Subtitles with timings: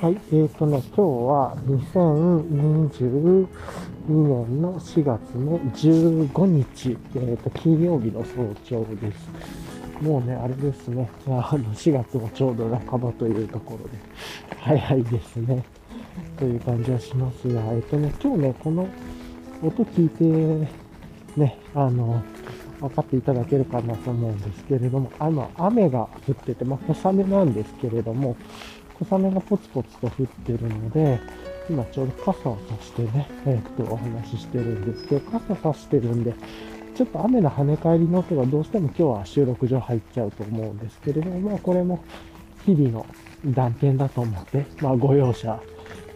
[0.00, 3.48] はい、えーとね、今日は2022
[4.06, 9.28] 年の4月の15日、えーと、金曜日の早朝です。
[10.00, 11.42] もうね、あれですね、あの
[11.74, 13.98] 4月もちょうど半ばというところで、
[14.60, 15.64] 早いですね、
[16.38, 18.86] という感じはしますが、えっ、ー、とね、今日ね、この
[19.64, 20.70] 音聞いて、
[21.36, 22.22] ね、あの、
[22.80, 28.36] 分かっていただけるかなと思うんですけれども、あの、雨が降ってて、まあ、小雨なんですけれども、
[29.04, 31.20] 小雨がポツポツと降ってるので、
[31.70, 36.34] 今ちょうど傘を差してね、えー、っと、お話ししてるんですけど、傘差してるんで、
[36.94, 42.02] ちょっと雨の跳ね返りの音がどうしても今日は収録上入っちゃうと思うんですけれども、まあこれも
[42.64, 43.06] 日々の
[43.46, 45.60] 断片だと思って、まあご容赦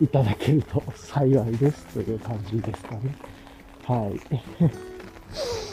[0.00, 3.16] いただけると幸いですという感じですかね。
[3.86, 5.71] はい。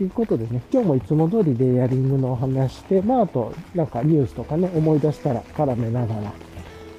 [0.00, 6.32] ということでね、今日もいつも通りレイヤリングのお話して、まあ、あと、なんかニュースとかね、思い出したら絡めながら、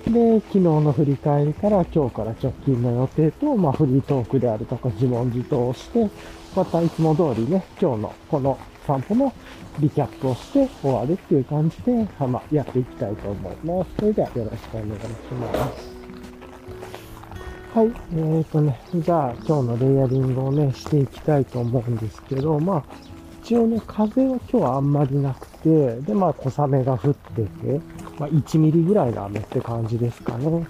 [0.06, 6.12] で、昨日の振り返りから今日から直近の予定と、まあ、フリートークであるとか自問自答をして、
[6.56, 9.34] またいつも通りね、今日のこの散歩の
[9.80, 13.90] リキャップをして終わるっていう感じで、まあ、やっていきたいと思います。
[13.98, 15.08] それではよろしくお願いし
[15.40, 15.91] ます。
[17.74, 17.88] はい。
[17.88, 22.84] えーとね、じゃあ今日のレイヤリングをね、していきたいと思うんですけど、まあ、
[23.42, 27.80] 一応ね、風は今日はあんまりなくて、で、まあ、小雨が降ってて、
[28.20, 30.68] まあ、1ミリぐらいの雨って感じですかね。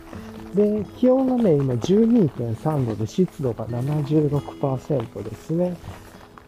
[0.53, 5.75] で、気温がね、今12.3度で湿度が76%ですね。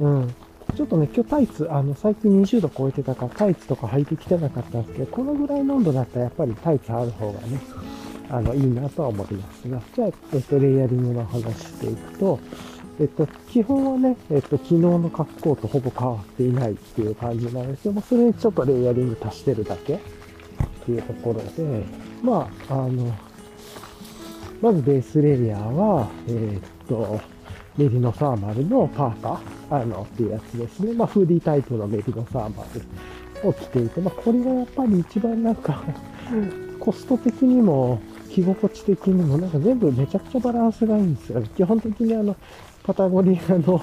[0.01, 0.35] うん。
[0.75, 7.59] ちょっとね、今日タイツ、あの、最近20度超えてたからタイツとか履いてきてなかったんですけど、このぐらいの温度だったらやっぱりタイツある方がね、
[8.33, 12.39] あの、いいなとは思いますが、じゃあ、えっと、レイヤリングの話していくと、
[12.99, 19.99] えっと、基本はね、えっと、昨日の格好とほぼ変わっていないっていう感じなんですけども、それにちょっとレイヤリング足してるだけっ
[20.83, 21.85] ていうところで、
[22.23, 23.15] まあ、あの、
[24.61, 27.21] まずベースレイヤーは、えー、っと、
[27.77, 30.93] メリノサーマルのパーカー、あの、っていうやつですね。
[30.93, 32.65] まあ、フーディータイプのメリノサーマ
[33.43, 35.83] ルを着ていて、まあ、これがやっぱり一番なんか
[36.79, 38.01] コスト的にも
[38.33, 41.43] 着心地的にもなんか全部めちゃくちゃバランスがいいんですよ。
[41.55, 42.35] 基本的にあの、
[42.83, 43.81] パタゴニアの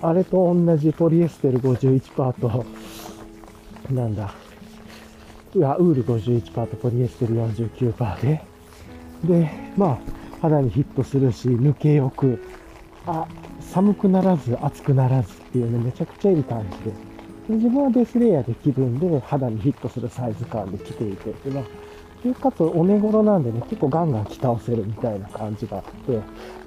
[0.00, 2.64] あれと同じポリエステル51%と、
[3.92, 4.32] なんだ、
[5.54, 8.42] うわ、ウール51%とポリエステル49%で、
[9.24, 9.98] で、まあ、
[10.40, 12.42] 肌にヒットするし、抜けよく、
[13.06, 13.26] あ、
[13.60, 17.10] 寒くならず、暑くならずっていうね、めちゃくちゃいい感じで。
[17.48, 21.64] で自分はベースレイヤーで着るんで、肌にヒットするサイズ感で着ていて、でまあ
[22.24, 26.20] で、かつお値頃なんでね、結構ガンガン着倒せるみたいな感じがあって、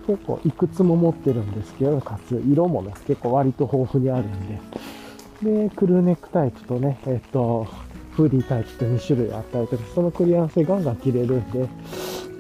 [0.08, 7.68] 結構いくつも持ってるんですけど、かつ色もね、結構割と豊富にあるんで、で、クルーネックタイプとね、えっと、
[8.12, 11.66] フーディータイプと2種類あったりとか、その組み合わせガンガン着れるんで、や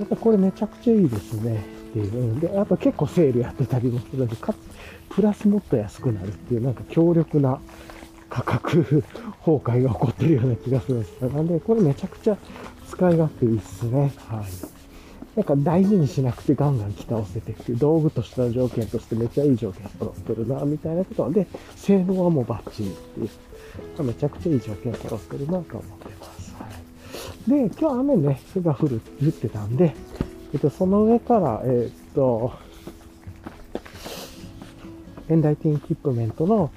[0.03, 1.83] っぱこれめちゃくちゃいいですね。
[1.93, 2.39] っていう。
[2.39, 4.57] で、あと結構セールやってたりもするんで、かつ、
[5.09, 7.59] プラスもっと安くなるっていう、なんか強力な
[8.29, 9.01] 価格崩
[9.45, 12.37] 壊が起こってるような気がするんですなんで、これめちゃくちゃ
[12.93, 14.13] 使い勝手いいっすね。
[14.29, 14.45] はい。
[15.35, 23.29] なんか大事にしなくてガンガン着倒せてっていう道具としての条件としてめっちゃいい条件揃ってるな、みたいなことで、性能はもうバッチリっていう。
[24.03, 25.79] めちゃくちゃいい条件揃ってるなと思って
[26.19, 26.53] ます。
[26.59, 26.67] は
[27.47, 27.69] い。
[27.69, 29.95] で、今日雨ね、が降る、降ってたんで、
[30.53, 32.53] えっと、その上から、えっと、
[35.29, 36.69] エンライティンキップメントの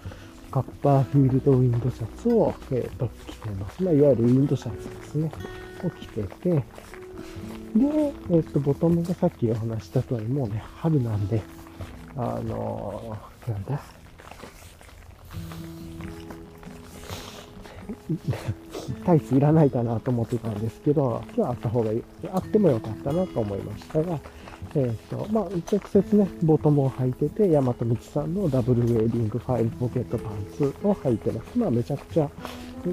[0.51, 3.83] カッパーフィールドウィンドシャツを、えっと、着てます。
[3.83, 5.31] まあ、いわゆるウィンドシャツですね。
[5.85, 6.63] を着てて、で、
[8.31, 11.43] えっと、ボトムがさっきお話した通り、もうね、春なんで、
[12.17, 13.81] あのー、なんだ、
[19.05, 24.19] タイツいらないかなと思ってたんですけど、今日はあった方がいい、あってもよかったなと思いましたが、
[24.75, 31.59] えっ、ー、と、まあ、直接ね、ボトムを履いてて、ヤマトミチさんのダブルウェーディングファイルポケットパンツを履いてます。
[31.59, 32.31] まあ、めちゃくちゃ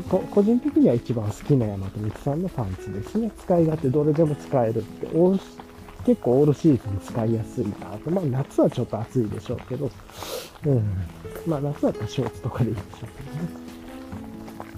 [0.01, 3.31] 個人的には一番好きな大和光さんのパンツですね。
[3.37, 5.07] 使い勝手どれでも使えるって、
[6.05, 8.09] 結構オールシーズン使いやすいなと。
[8.09, 9.89] まあ夏はちょっと暑いでしょうけど、
[10.65, 10.83] うん。
[11.45, 13.09] まあ夏だったらショーツとかでいいでしょう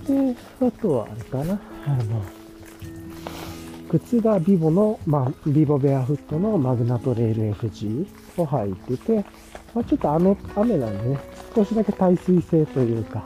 [0.06, 0.34] けどね。
[0.34, 1.60] で、あとはあれかな。
[1.88, 2.22] あの、
[3.90, 8.08] 靴がビボの、まあ、ビボベアフットのマグナトレール FG
[8.38, 9.26] を履いてて、
[9.74, 11.20] まあ、ちょっと雨、雨なんでね、
[11.56, 13.24] 少しだけ耐水性というか、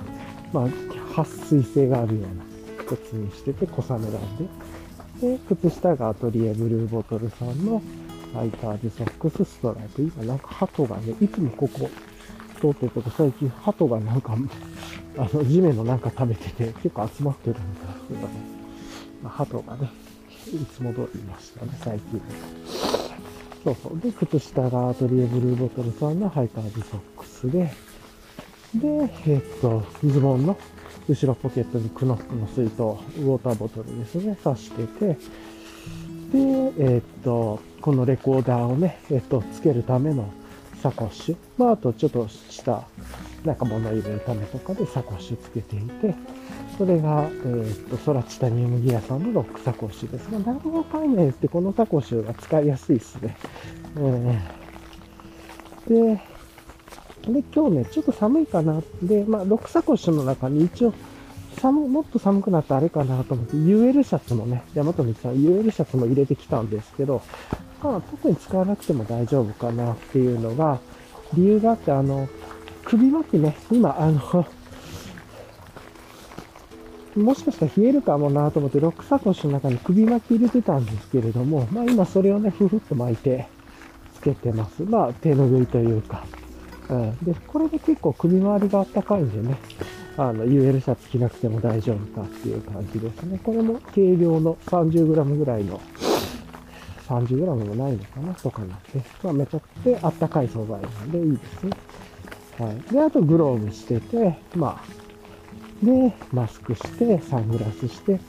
[0.53, 0.67] まあ、
[1.15, 2.43] 撥水性があるような
[2.85, 4.45] 靴にしてて、小雨なんで。
[5.21, 7.81] で、靴下がアトリエブルーボトルさんの
[8.33, 10.01] ライターズソックスストライプ。
[10.01, 11.89] 今なんか鳩がね、いつもここ
[12.59, 14.35] 通ってるとこ最近鳩がなんか、
[15.17, 17.61] あの、地面のなんか食べてて結構集まってるんだ
[18.07, 18.27] けどね。
[19.23, 19.91] まあ、鳩がね、
[20.47, 22.21] いつも通りましたね、最近。
[23.63, 23.99] そうそう。
[23.99, 27.71] で、靴下がアトリエブルーボトルさんのハイカーズソックスで、
[28.75, 30.57] で、えっと、ズボンの
[31.09, 35.17] 後ろポケットにクノックの水筒、ウォーターボトルですね、刺してて、
[36.31, 40.31] で、えっと、このレコーダーをね、えっと、つけるための
[40.83, 41.35] サコッシュ。
[41.57, 42.83] まあ、あとちょっとした
[43.43, 46.13] なんか物入れるためとかでサコッシュつけていて、
[46.77, 53.35] それが、えー、っと、ソラチタニウムギアさんのロックサコッシュですが、なかなかんないってこのサコッシュが使いやすいですね。
[53.97, 56.21] えー、で、
[57.27, 58.81] で、今日ね、ちょっと寒いかな。
[59.03, 60.93] で、まあ、ロックサコッシュの中に一応、
[61.59, 67.21] 寒、もっと寒くなったあれかなと思って、UL シャツもね、山本さん UL シャツも入れてきたんですけど、
[67.83, 70.79] まあ、特に使わなくても大丈夫かなっていうのが、
[71.33, 72.27] 理由があって、あの、
[72.85, 74.45] 首巻きね、今、あの、
[77.21, 83.47] もしかしたら冷えるかもなと思って、ロックサコッシュの中に首巻き入れてたんですけれども、まあ今それをね、ふふっと巻いて
[84.15, 84.83] つけてます。
[84.83, 86.23] まあ手ぬぐいというか。
[86.89, 87.17] うん。
[87.23, 89.57] で、これで結構首周りがあったかいんでね、
[90.17, 93.39] あの、UL シャツ着なくても大丈夫かっていう感じですね。
[93.43, 95.79] これも軽量の 30g ぐらいの
[97.07, 101.71] 30g もないのかなとかなって、まあめちゃくちゃあったかい素材なんでいいですね。
[102.59, 102.93] はい。
[102.93, 108.19] で、あとグローブしてて、まあ、で、マスクして、サングラスして、で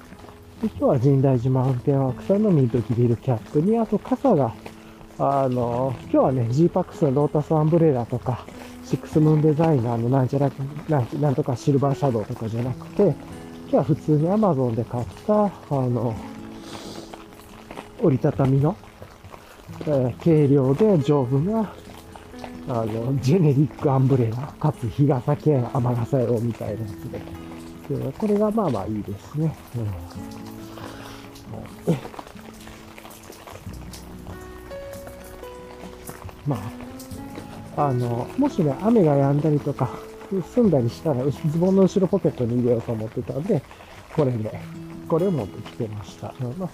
[0.63, 4.55] 今日は神大寺マウンテンワークさんのミートギリルキャップに、あと傘が、
[5.23, 8.47] あの、今日はね、G-PAX のロータスアンブレラとか、
[8.87, 10.51] シックスムーンデザイナーのなんちゃら、
[10.89, 13.15] なんなんとかシルバーシャドウとかじゃなくて、今
[13.69, 16.15] 日は普通に Amazon で買った、あの、
[18.01, 18.75] 折りたたみの、
[19.83, 21.71] えー、軽量で丈夫な
[22.69, 27.21] あの、ジェネリックアンブレラ、かつ日傘兼雨傘用みたいなやつで。
[27.95, 29.55] でこれがまあまあいいですね。
[29.77, 29.81] う
[31.91, 31.97] ん、
[36.47, 36.57] ま
[37.77, 39.91] あ、あの、もしね、雨が止んだりとか、
[40.55, 43.63] 済んだりしたら、ズボンの後ろポケットに入れようと思ってたんで、
[44.15, 44.61] これで、
[45.09, 46.35] これを持ってきてました。
[46.59, 46.69] まあ、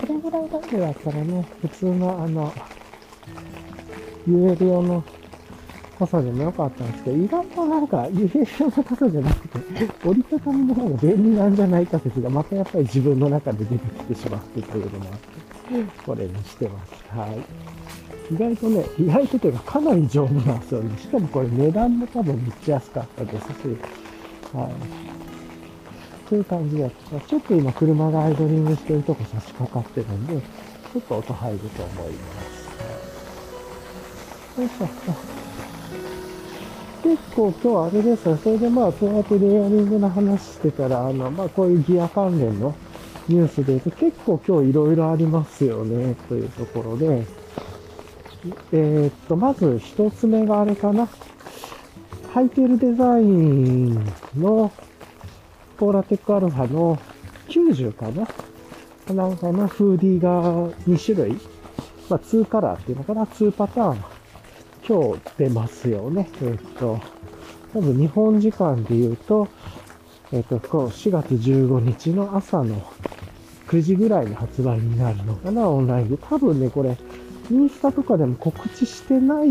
[0.00, 2.52] これぐらいだけだったらね、普通のあの、
[4.28, 5.04] UL 用の
[5.98, 9.58] 傘でもよかったんですけど、意外となんか UL 用の傘じゃなくて、
[10.08, 16.92] 折りたたみの方が便利なんじゃないか説がまたやっぱり自分の中で出てきてしまってというのもあって、これにしてます。
[17.16, 17.73] はい。
[18.30, 20.98] 意外とね、意外とというかかなり丈夫なんですよね。
[20.98, 23.50] しかもこれ値段も多分めっちゃ安かったですし、
[24.54, 24.70] はい。
[26.28, 26.90] そういう感じで、
[27.26, 32.12] ちょっと今車がアイドリングしてるとこ差し掛かってるんで、ちょっと音入ると思いま
[34.56, 34.60] す。
[34.60, 34.88] よいしょ。
[37.02, 38.36] 結構今日あれですよ。
[38.38, 42.74] それでまあ、そうやってレイヤリングの話してたら、あの、まあ、こういうギア関連の
[43.28, 47.26] ニュースで言うと結構今日いろいろありますよね、というところで、
[48.72, 51.08] えー、っと、まず一つ目があれかな。
[52.32, 53.94] ハイテルデザイン
[54.36, 54.72] の
[55.76, 56.98] ポーラテックアルファの
[57.48, 58.26] 90かな
[59.14, 60.42] なんかのフーディーが
[60.88, 61.38] 2種類。
[62.08, 64.04] まあ、2カラーっていうのかな ?2 パターン
[64.86, 66.28] 今日出ますよね。
[66.42, 67.00] えっ、と、
[67.72, 69.48] 多分日本時間で言うと、
[70.32, 72.86] えっ、と、4月15日の朝の
[73.68, 76.18] 9時ぐらいに発売になるのかな、オンラインで。
[76.18, 76.96] 多分ね、これ、
[77.50, 79.48] インスタとかでも告知してない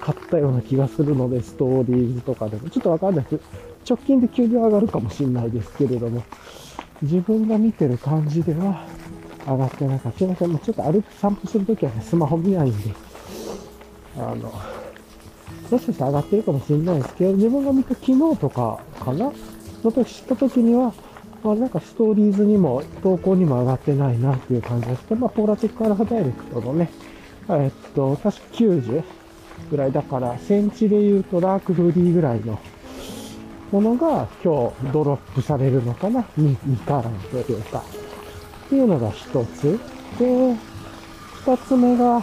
[0.00, 2.68] かったような気がするので、ストーリーズとかでも。
[2.70, 3.40] ちょっとわかんないです。
[3.88, 6.22] 直近で急に上がるかもしれないですけれども、
[7.02, 8.86] 自分が見てる感じでは
[9.46, 10.18] 上がってなかった。
[10.18, 10.50] すいません。
[10.50, 12.94] もうちょっと歩く散歩するときはね、スマホ見ないんで、
[14.16, 14.52] あの、
[15.70, 19.32] もしかして上がってるかもしれないですけど、自分が見た昨日とかかな？
[19.82, 20.94] の時知った時には、
[21.42, 26.88] まあ、なんかストーリーズにも投稿にも上がってないなっていう感じがして、まあ、ポーラテックアルファダイレクトのね、
[27.48, 29.02] えっと、確か90
[29.70, 32.58] ぐらいだから、センチで言うとラークフリーぐらいの
[33.70, 37.82] ものが今日ドロップされるのかな 2, 2カラーというか。
[38.66, 39.78] っていうのが一つ。
[40.18, 40.54] で、
[41.44, 42.22] 二つ目が、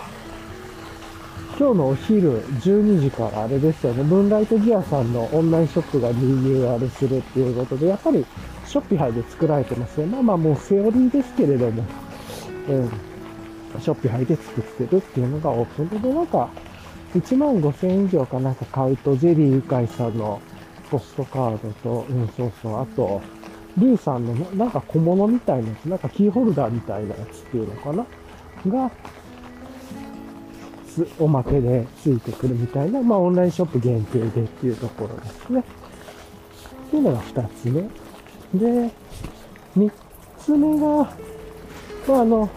[1.59, 8.25] 今日のお昼12時からあれですよね、ムーンライトギアさんのオンラインショップがリニューアルするっていうことで、やっぱり
[8.65, 10.13] Shopify で作られてますよね。
[10.13, 11.83] まあまあもうセオリーですけれども、
[12.69, 12.91] うん、
[13.79, 16.49] Shopify で作ってるっていうのがオープンで、で、なんか、
[17.15, 20.41] 1万5000円以上かなんか買うと、ジェリーゆかいさんの
[20.89, 23.21] ポストカードと、うん、そうそう、あと、
[23.77, 28.05] ルーさんのなんか小物みたいなやつ、なんかキーホルダーみたいなやつっていうのかな？
[28.67, 28.91] が、
[31.19, 35.61] おまけでついてくるみたいな、まあオンラインショップ限定でっていうところですね。
[35.61, 35.63] っ
[36.89, 37.81] ていうのが二つ目。
[38.53, 38.91] で、
[39.75, 39.91] 三
[40.37, 40.87] つ目が、
[42.07, 42.49] まあ、あの、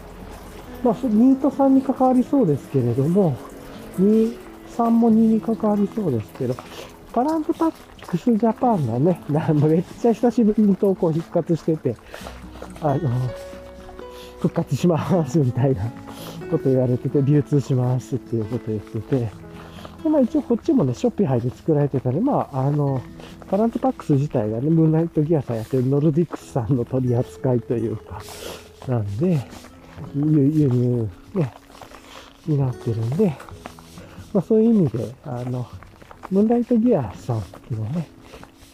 [0.85, 3.35] まあ、2と3に関わりそうですけれども、
[3.99, 4.37] 2、
[4.77, 6.55] 3も2に関わりそうですけど、
[7.13, 7.73] パランプタッ
[8.07, 9.23] クスジャパンがね、
[9.67, 11.97] めっちゃ久しぶりに投稿復活してて、
[12.83, 13.11] あの、
[14.41, 15.85] 復活しますみたいな
[16.51, 19.31] こと言われてて、流通しますっていうこと言ってて、
[20.03, 23.01] でまあ一応こっちもね、ショッピファイで作られてたんで、まあ、あの、
[23.49, 28.21] カラントパックス自体がね、ムーンライトギアさんやってるノルディックスさんの取り扱いというか、
[28.87, 29.41] なんで、
[30.15, 31.55] 輸入、ね、
[32.47, 33.37] になってるんで、
[34.33, 35.67] まあそういう意味で、あの、
[36.31, 38.09] ムーンライトギアさんっていうのはね、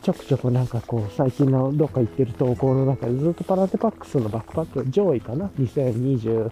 [0.03, 6.51] ちょくちょくなんかこう、最近のどっか行ってる投稿の中でずっとパラテパックスのバックパック上位かな ?2022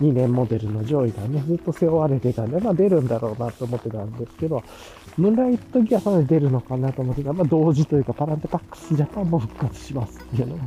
[0.00, 4.64] 年モデルの上位がね、ずっと背負われてたんで、まあ出るんだろうなと思ってたんですけど、
[5.16, 10.64] ムーンライトギアさんで出るのかなと思ってたら、まあ同時というかパラテパックスジャパンも復活しますっていうのが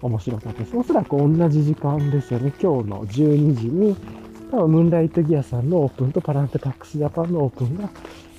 [0.00, 0.76] 面白かったです。
[0.76, 2.52] おそらく同じ時間ですよね。
[2.60, 3.96] 今日の12時に、
[4.50, 7.90] 多分ムーンライトギアさんのオープンとパランテパックスジャパンのオープンが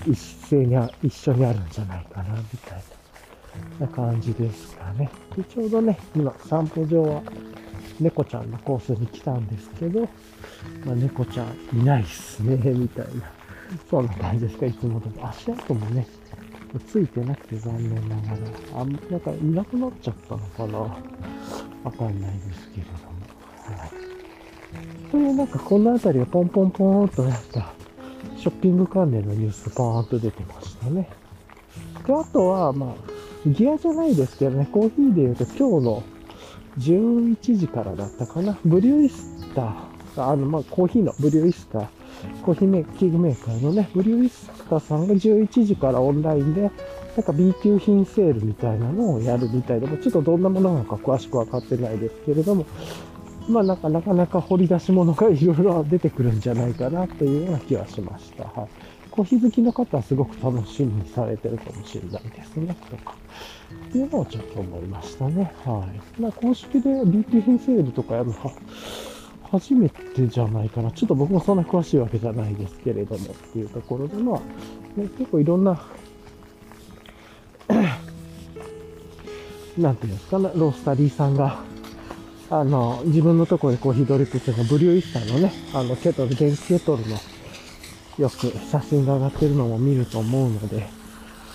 [0.08, 2.84] 一斉に一緒にあるんじゃないかな、みたい
[3.80, 5.10] な感じですかね。
[5.36, 7.22] で、ちょうどね、今散歩上は
[8.00, 10.01] 猫ちゃんのコースに来たんですけど、
[10.86, 13.32] まあ、猫ちゃんいないっすね、みたいな。
[13.89, 15.28] そんな感じですか、いつもとも。
[15.28, 16.08] 足跡もね、
[16.78, 18.22] ついてなくて残念なが
[18.74, 18.82] ら。
[18.82, 20.80] あん、なんかいなくなっちゃったのかな。
[20.80, 23.10] わかんないですけれども。
[23.80, 25.12] はい。
[25.12, 27.74] というなんかこの辺りがポンポンポーンとなんか、
[28.38, 31.10] ショッピング関連のニュースポーンと出てましたね。
[32.06, 32.96] で、あとは、まあ、
[33.48, 36.04] ギアじゃないですけどね、コーヒーで言うと今日の
[36.78, 38.58] 11時からだったかな。
[38.66, 41.88] ブリューイスター、あの、まあ、コーヒーのブリューイスター、
[42.44, 52.66] コーヒーメーキングメーカーのね、ブリューイスタさんが11時からオンラインで、なんか B 級品セールみたいなのをやるみたいでも、ちょっとどんなものなのか詳しくわかってないですけれども、
[53.50, 58.44] まあなかなかなか掘り出し物がいろいろ出てくるんじゃないかなというような気はしました。
[58.44, 58.70] はい。
[59.10, 62.78] コーヒー好きの方はすごく楽しみにされてるかもしれないですね。
[62.90, 63.16] とか。
[63.90, 65.52] っていうのをちょっと思いましたね。
[65.66, 66.22] はい。
[66.22, 68.52] まあ公式で B 級品セールとかやるのは、
[69.51, 70.91] 初めてじゃないかな。
[70.91, 75.82] ちょっと僕もそんな詳しいわけじゃないですけれどもっていうところで、まあ、ね、 結構いろんな
[79.77, 81.60] なんていうんですかね、ロースタリーさんが、
[82.51, 87.18] あの、自分のところでコーヒードリップっていうのブリューイスターのね、あの、ケトル、電気ケトルの、
[88.18, 90.89] よく写真が上がってるのも見ると思うので、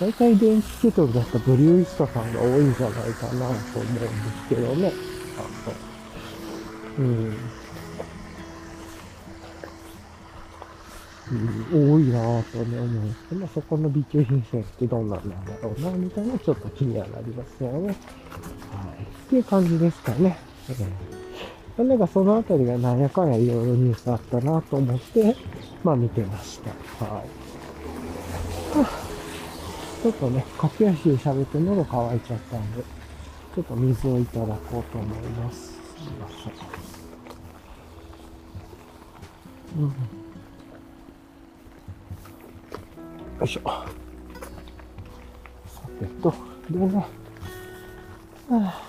[0.01, 3.51] 大体電気ケトルだったブリューイスターさんが多いんじゃないかなと思う
[3.85, 4.07] んです
[4.49, 4.93] けどね。
[6.97, 7.37] あの、うん。
[11.73, 17.89] 多いなぁとね、思うんですけど、そこの B 級品線ってどんなんなんだろうな、みたいなちょっと気にはなりますよね。
[17.89, 17.95] はい。
[17.95, 17.97] っ
[19.29, 20.39] ていう感じですかね。
[21.79, 21.89] うん。
[21.89, 25.37] なんかそのあたりがなんやかんやいろいろニュースあったなと思って、
[25.83, 27.05] まあ見てました。
[27.05, 27.27] はい。
[30.03, 32.83] ちょっとね、駆け足で喋って喉乾いちゃったんで、
[33.55, 35.73] ちょっと水をいただこうと思います。
[35.73, 36.53] すいません。
[39.83, 40.24] うん。
[43.41, 43.61] よいしょ。
[45.67, 46.33] さてと、
[46.71, 47.05] でね、は
[48.51, 48.83] あ、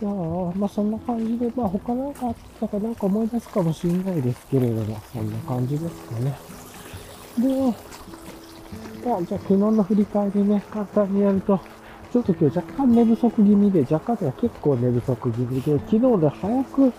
[0.00, 0.12] じゃあ、
[0.56, 6.34] まあそんな感じで、まあ他なんかあったかなんか思い出すかもしれないですけれども、そんな感じですかね。
[7.38, 7.76] で、
[9.06, 11.60] まあじゃあ昨日の振り返りね、簡単にやると、
[12.10, 16.92] ちょっと今日若干寝不足気味で、若干では結構寝不足気味で、昨日で早く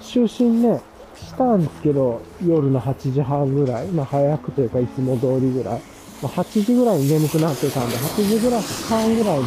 [0.00, 0.80] 就寝ね、
[1.22, 5.80] したんですけど、夜の8時半ぐらい、まあ早くというかいつも通りぐらい、
[6.22, 9.44] まあ、8時ぐらいに眠くなってたんで、8時ぐらい、半ぐらいに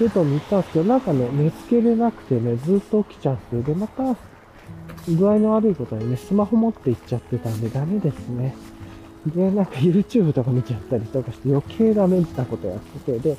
[0.00, 4.16] ベッドに行ったんですけど、なんかね、寝つけれなくてね、ずっと起きちゃって、で、また、
[5.08, 8.54] 具合の悪いことにね、スマホ持って行っちゃってたんでダメですね。
[9.26, 13.36] で、なんか YouTube とか見ちゃったりとかして余計ダメなことやってて、で、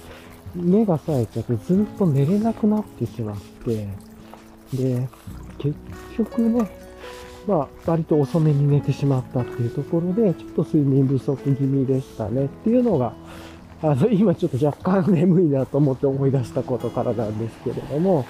[0.56, 3.88] 目が冴えちゃってずっと寝れなくなってしまって、
[4.74, 5.08] で、
[5.58, 5.76] 結
[6.18, 6.83] 局ね、
[7.48, 12.46] まあ、割と遅めに寝てしまったっていうところで、ちょっと睡眠不足気味でしたね。
[12.46, 13.14] っていうのが、
[13.82, 18.26] あの、今ちょっと若干眠いなと思って思い出したことからなんですけれども、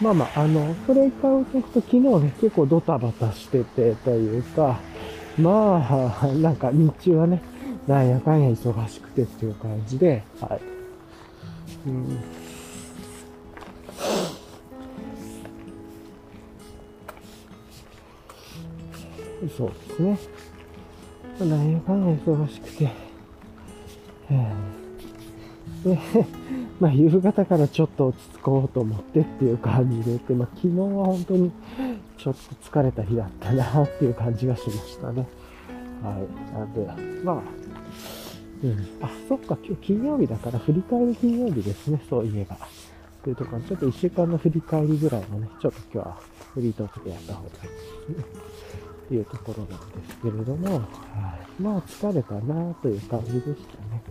[0.00, 4.80] まあまあ、あの、それからおくと昨日ね、結構ドタバタしててというか、
[5.38, 7.40] まあ、なんか日中はね、
[7.86, 10.60] なんやかんや忙しくてっていう感じで、はい。
[11.86, 12.41] うん。
[19.48, 20.18] そうですね。
[21.40, 22.90] なんやかんや忙しくて、
[24.30, 24.52] え
[25.84, 25.98] で、
[26.80, 31.50] まあ、夕方からちょっと落ち着こうと思ってっていう感じで、でまあ、昨日は本当に
[32.18, 35.26] ちょっと疲れた日だったなっていう感じがしましたね。
[36.02, 36.54] はい。
[36.54, 36.86] なんで、
[37.24, 37.42] まあ、
[38.62, 38.86] うん。
[39.00, 42.56] あ、そっか、今日金曜日だから振り返り金曜日ですね、そういえば。
[43.24, 46.18] というところちょっと1週間の振り返りぐらいもね、ちょっと今日は
[46.54, 47.58] フリートークでやった方がいいで
[48.16, 48.24] すね。
[49.12, 50.84] っていうところなんですけれども、は
[51.58, 54.02] い、まあ疲れたなという感じでしたね。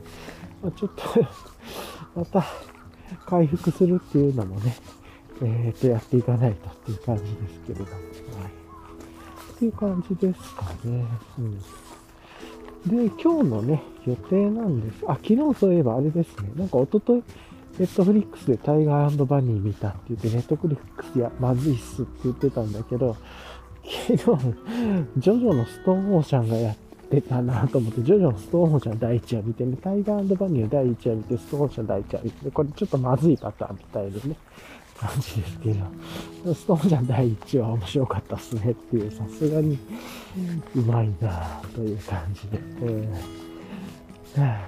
[0.61, 1.03] まあ、ちょっと
[2.19, 2.45] また
[3.25, 4.75] 回復するっていうのもね、
[5.41, 8.51] えっ、ー、と、やっていかないとっていう感じですけれども、はい。
[9.55, 11.05] っていう感じですかね。
[11.39, 11.57] うん。
[11.57, 15.03] で、今日のね、予定なんです。
[15.07, 16.51] あ、昨日そういえばあれですね。
[16.55, 17.23] なんか一昨日
[17.79, 23.17] ネットフリックスでタイガーバニー見たって言って、ネットフリックスやまずいっすって言ってたんだけど、
[23.83, 24.23] 昨日、
[25.17, 26.75] ジョジョのストーンオーシャンがやっ
[27.09, 34.35] てたなと思って、ジョジョのストーンオーシャン第1話見てね、タイガーバニュー第1話見て、ストーンオーシャン第1話見て、これちょっとまずいパターンみたいでね、
[34.97, 35.85] 感じですけど、
[36.53, 39.77] ストーンオーシャン第1話面白かったっすねっていう、さすがに
[40.75, 44.61] うまいなという感じで、えー、っ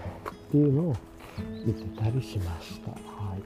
[0.51, 0.95] ていうのを
[1.65, 2.91] 見てたりしました。
[2.91, 2.97] は
[3.35, 3.39] い。
[3.39, 3.41] っ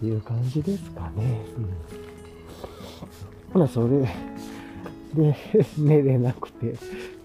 [0.00, 1.44] ていう感じですかね。
[1.56, 1.60] う
[3.56, 3.60] ん。
[3.60, 4.08] まあ、それ
[5.14, 5.36] で、
[5.78, 6.74] 寝れなくて、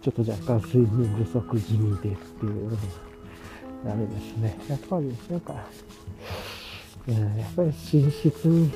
[0.02, 2.78] ちょっと若干睡眠不足気味でっていうの
[3.86, 4.58] ダメですね。
[4.68, 5.68] やっぱり、なんか、
[7.08, 7.74] うん、やっぱり寝
[8.12, 8.72] 室に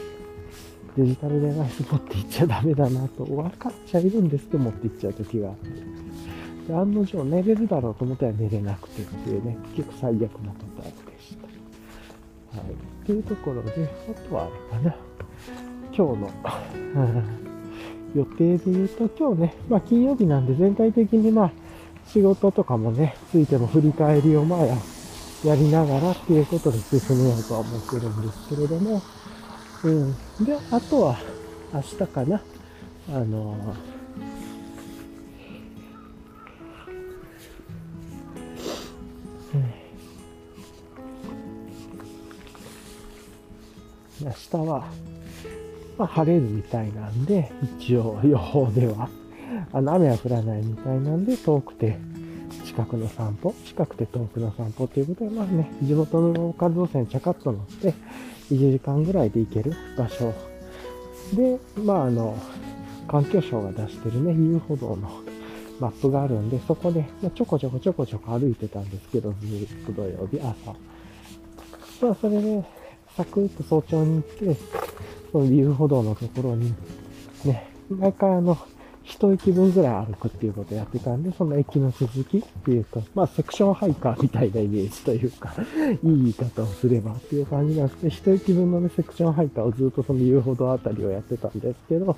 [0.95, 5.69] デジタルデバイス持っていっちゃダメだなと、分かっちゃいるんですけど持っていっちゃう時があって。
[6.67, 11.35] で、案の定寝れるだろうと思ったら寝れなくてっていうね、結構最悪なパターンでし
[12.53, 12.59] た。
[12.59, 12.71] はい。
[12.71, 14.95] っていうところで、あとはあれかな。
[15.91, 16.29] 今日の
[18.15, 21.51] 予定で言うと、今日ね、まあ金曜日なんで全体的にまあ
[22.07, 24.59] 仕事とかもね、ついても振り返りをまあ
[25.47, 29.01] やりながらっていうことで進めようとは思ってるんですけれども、
[29.83, 30.13] うん。
[30.45, 31.17] で、あとは
[31.73, 32.41] 明日かな。
[33.11, 33.75] あの
[44.21, 44.83] 明日は、
[45.99, 49.09] まあ、晴れるみたいなんで、一応予報では、
[49.73, 51.97] あの、雨は降らないみたいなんで、遠くて
[52.65, 57.93] 近くの散歩、近くて遠くの散歩ということで、まあね、地元のローカル路線ちゃかっと乗って、
[58.49, 60.33] 1時間ぐらいで行ける場所
[61.33, 62.37] で、まああの、
[63.09, 65.09] 環境省が出してるね、遊歩道の
[65.81, 70.71] マップがあるんで、そこで、まあ、ちょこちょこちょこちょこ歩いてたんですけど、ずっと土曜日朝。
[72.01, 72.63] まあそれで、
[73.17, 74.55] サクッと早朝に行って、
[75.31, 76.73] その遊歩道のところに、
[77.45, 78.57] ね、毎回あの、
[79.09, 92.15] 一駅分ぐらい歩くっていうことをやってたんで、その駅の続きっていうと、まあセクションハイカーみたいなイメージというか、 いい言い方をすればっていう感じなんですけど、一駅分のね、セクションハイカーをずっとその遊歩道あたりをやってたんですけど、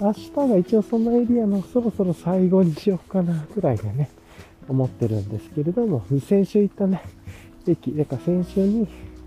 [0.00, 4.08] 明日が一応そのエリアのそろそろ最後にしようかな、ぐらいでね、
[4.68, 7.02] 思ってるんですけれども、先週行ったね、
[7.66, 8.86] 駅、だか先週に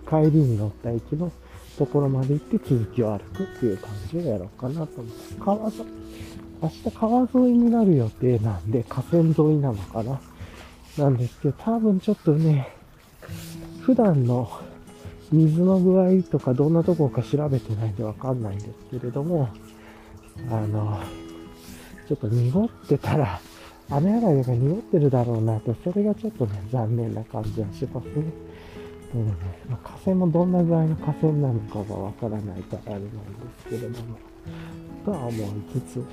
[0.10, 1.32] 帰りに乗った駅の
[1.78, 5.36] ところまで行って続きを歩くっていう感じをやろうかなと思って。
[5.40, 5.84] 川沿い、
[6.62, 10.20] 明日川沿いになる予定なんで、河川沿いなのかな
[10.98, 12.70] なんですけど、多分ちょっとね、
[13.82, 14.50] 普段の
[15.32, 19.50] 水の具合とかどんなとこか調べてないんでわかんないんですけれども、
[20.50, 21.00] あの、
[22.08, 23.40] ちょっと濁ってたら、
[23.90, 28.45] 雨洗いが濁ってるだろうなと、それがちょっとね、残念な感じはしますね。
[29.16, 29.28] うん、
[29.70, 33.10] まあ、河川もどんな具合の河川なのかがわからないからあれなんで
[33.64, 34.18] すけれども、
[35.06, 35.40] とは思い
[35.74, 36.06] つつ、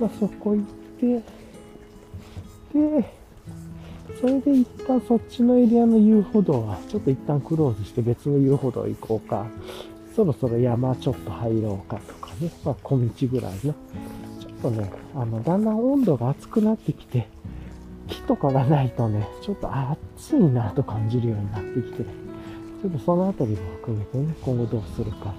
[0.00, 0.64] まあ、そこ行っ
[0.98, 1.22] て、
[2.72, 3.22] で、
[4.20, 9.46] それで一旦そっちのエリアの遊歩道は、ちょっと一旦クローズして別の遊歩道行こうか、
[10.16, 13.74] そろそろ山ちょっと入ろうかとかね、まあ小道ぐらいの、ちょっ
[14.62, 17.28] とね、あの、だんだん温度が熱くなってきて、
[18.12, 25.34] 木とかがないとね、ちょっと暑いなと感じるようになってきて、ちょっとそのあたりも含めてね、今後どうするかっ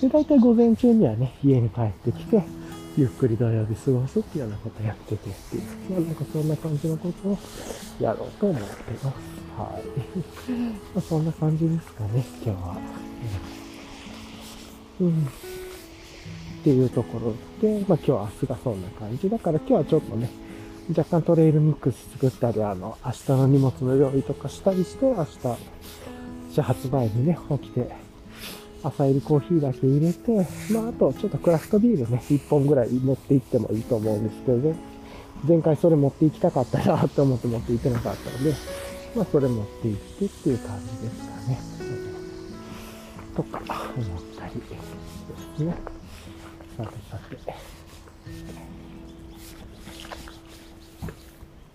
[0.00, 0.10] ていう。
[0.10, 2.42] で、大体午前中にはね、家に帰ってきて、
[2.96, 7.38] ゆっくり土曜日過ごすっていうようなことやっててっていう、まあなんかそんな感じのことを
[8.00, 9.06] やろうと思ってます。
[9.56, 9.82] はい。
[10.94, 12.76] まあそんな感じですかね、今日は。
[15.00, 15.08] うん。
[15.08, 15.22] っ
[16.64, 20.30] ていうところで、まあ今日は明日がそんな感じだから今日はちょっとね、
[20.88, 25.40] 若干トレイルミックス作ったり、あの、明日の荷物の用意とかしたりして、明日、
[26.54, 27.90] 始発前にね、起きて、
[28.84, 34.76] 朝入りコーヒーだけ入れて、まあ、あと、ちょっとクラフトビールね、1本ぐらい持って行ってもいいと思うんですけどね。
[35.46, 38.54] 前回それ持って行きたかったなと思って持って行ってなかったので、
[39.16, 41.58] まあ、それ持って行ってっていう感じですかね。
[43.34, 43.60] とか、
[43.96, 44.66] 思ったりで
[45.56, 45.74] すね。
[46.76, 47.18] さてさ
[47.52, 47.65] て。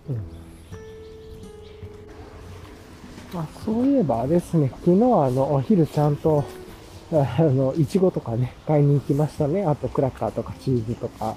[0.08, 0.16] うん。
[3.40, 6.44] あ、そういえばですね、昨日あの、お昼ちゃんと、
[7.12, 9.64] あの、いちごとかね、買いに行きましたね。
[9.64, 11.34] あと、クラッカーとかチーズとか、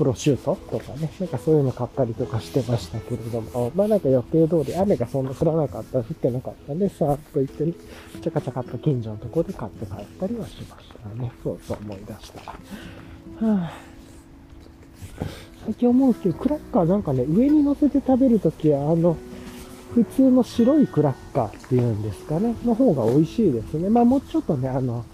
[0.00, 7.74] プロシュートとかね、なんかそういうの買ったりとかしてましたけれども、まあなんか予定通り雨がそんな降らなかった、降ってなかったんで、さーっと行ってね、
[8.22, 11.30] ちゃかちゃかっと近所のところで買って帰ったりはしましたね。
[11.44, 12.40] そうそう思い出した。
[12.40, 12.54] は
[13.42, 13.72] あ、
[15.64, 19.16] 最近思うんですけど、クラッカーなんかね、上に乗せて食べるときは、あの、
[19.94, 23.88] 普通の白いクラッカーっていうんですかね、の方が美味しいですね。
[23.88, 25.04] まあもうちょっとね、あの、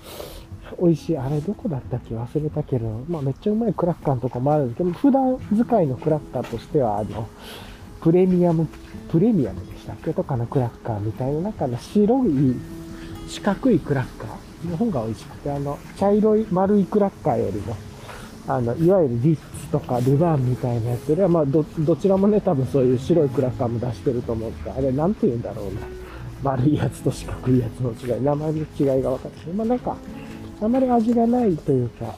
[0.80, 1.18] 美味しい。
[1.18, 2.14] あれどこだったっけ？
[2.14, 7.28] 忘れたけど、まあめっちゃうまいクラッカーのとこもあるんですけど、普段使いのクラッカーとしては、あの、
[8.02, 8.68] プレミアム、
[9.10, 12.54] プレミアムでしたっけとかのクラッカーみたいな、なんかの白い
[13.28, 17.74] 四角いクラッカーの方が美味しくて、あの、茶色い丸いクラッカーよりも、
[18.48, 25.80] あの、いわゆるリッツとかルバーンみたいなやつよりは、まあど、どちらもね、多分そういう白いクラッカーも出してると思うんです、あれなんて言うんだろうな。
[26.42, 29.96] 丸いやつと四角いやつの違い、名前の違いが分かってまあなんか、
[30.62, 32.14] あまり味がないというか、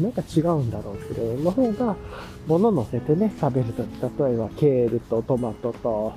[0.00, 1.96] なんか違うんだろうけど、の方が、
[2.46, 3.82] 物乗せてね、食べると。
[3.82, 6.14] き、例えばケールとトマトと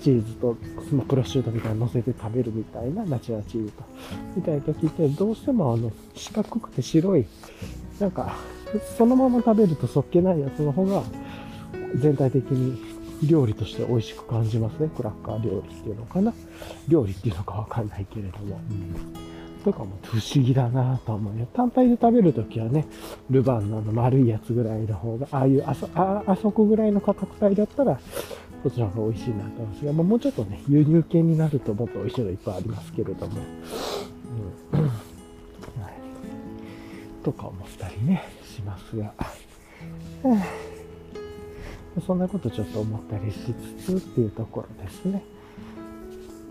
[0.00, 0.56] チーズと、
[0.92, 3.82] まあ、プロシュートみたいなの乗せて食べるみたいな、ナチュラチーズと、
[4.36, 7.26] みたいな時って、どうしてもあの、四角くて白い、
[8.00, 8.36] なんか、
[8.96, 11.02] そのまま食べるとそっけないやつの方が、
[11.96, 12.78] 全体的に
[13.28, 14.90] 料理として美味しく感じますね。
[14.96, 16.32] クラッカー料理っていうのかな。
[16.88, 18.60] 料理っていうのかわかんないけれども。
[18.70, 19.30] うん
[19.64, 21.46] とかも不思議だなと思うよ。
[21.52, 22.86] 単体で食べるときはね、
[23.28, 28.00] ルバンのあの丸いやつぐらいの方が、ああいうあそあ、あそこぐらいの価格帯だったら、
[28.62, 33.32] こちらが美味しいなと思うんですが、まあ、もうちょっとね、輸入系になるともっと美味しいのいっぱいありますけれども。
[34.72, 34.79] うんはい、
[37.22, 39.12] とか思ったりね、しますが。
[42.06, 43.38] そんなことちょっと思ったりし
[43.84, 45.24] つつっていうところですね。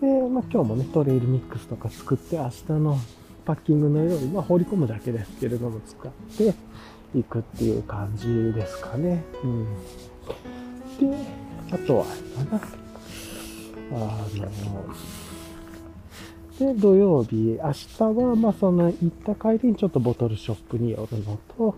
[0.00, 2.98] で、まあ、今日もね、トレイルミックスとか作って、明日の
[3.44, 9.22] パッキングのように、まあ、放り込むだけですけれども、使っていくっていう感じですかね。
[9.42, 9.64] うん。
[10.98, 11.16] で、
[11.72, 12.60] あとは、あれかな。
[13.92, 14.84] あの、
[16.60, 21.74] で、土曜日、明日は、まあ、その、行った帰りにちょっとボトルショップに寄るのと、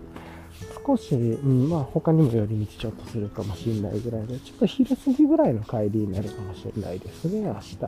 [0.85, 7.77] 少し、うん、まあ他にも寄り道ちょっとするかもしれないぐらいで、ちょっと昼過ぎぐらいの帰りになるかもしれないですね、明日。
[7.77, 7.79] っ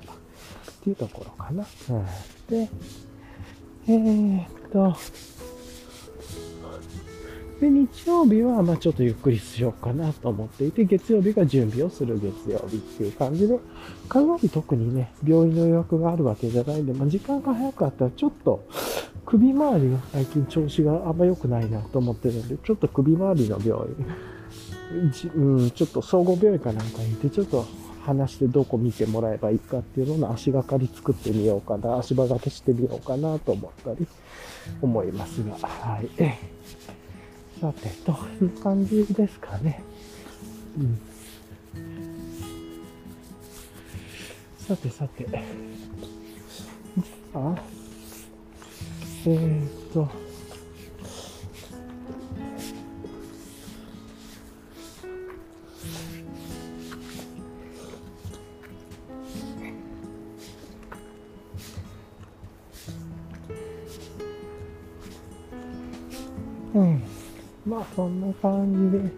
[0.84, 1.66] ていうところかな。
[1.90, 2.04] うん、
[2.48, 2.68] で、
[3.88, 4.96] えー、っと、
[7.64, 13.58] で、日曜日は、まあちょっとゆっくりしようかなと思っていて、月曜日が準備をする月曜日っていう感じで、
[14.08, 18.68] 火曜日特にね、病院の予約があるわけじゃないんで、まあ時間が早かったらちょっと、
[19.24, 24.06] 首周りが最近調子があんま良くないなと思ってるんで、ちょっと首周りの病院、
[25.34, 27.64] うん、ちょっと総合病院かなんかに行って、ちょっと
[28.04, 34.06] 話してどこ見てもらえばいいかっていうのの足がかり作ってみようかな、足場がけしてみようかなと思ったり
[34.82, 36.53] 思いますが、はい。
[37.60, 39.82] さて、どういう感じですかね。
[40.78, 40.98] うん。
[44.58, 45.26] さてさて。
[47.34, 47.54] あ
[49.26, 50.08] えー、っと、
[66.74, 67.13] うん。
[67.66, 69.10] まあ、そんな感じで、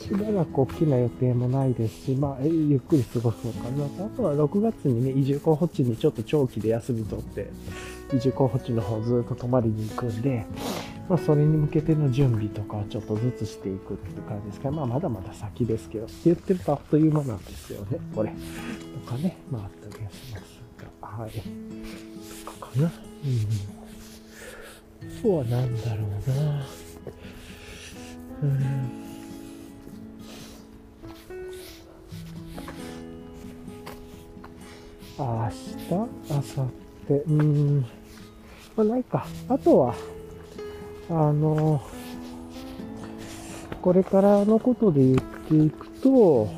[0.00, 4.04] しばらく大きな予定もないですし、まあ、ゆっくり過ごそうかなと。
[4.04, 7.50] あとは6月にね、移住候補地にちょっと長期で休み取って、
[8.14, 10.46] 移住候補地の方ずっと泊まりに行くんで、
[11.08, 18.30] まあ、それに向けての準備とかをちょっとずつしていくって感じですけど、まあ、まだまだ先ですけど、って言ってるとあっという間なんですよね、これ。
[18.30, 20.42] とかね、まあ、あったりはします
[21.00, 21.30] が、はい。
[22.44, 22.84] とかかな。
[22.84, 22.90] うん。
[25.18, 26.66] あとは何だろうな。
[28.42, 29.04] うん。
[35.16, 36.70] 明日明後
[37.06, 37.80] 日うん。
[37.80, 39.26] まあ、ないか。
[39.48, 39.94] あとは、
[41.10, 41.80] あの、
[43.80, 46.48] これからのことで言っていくと、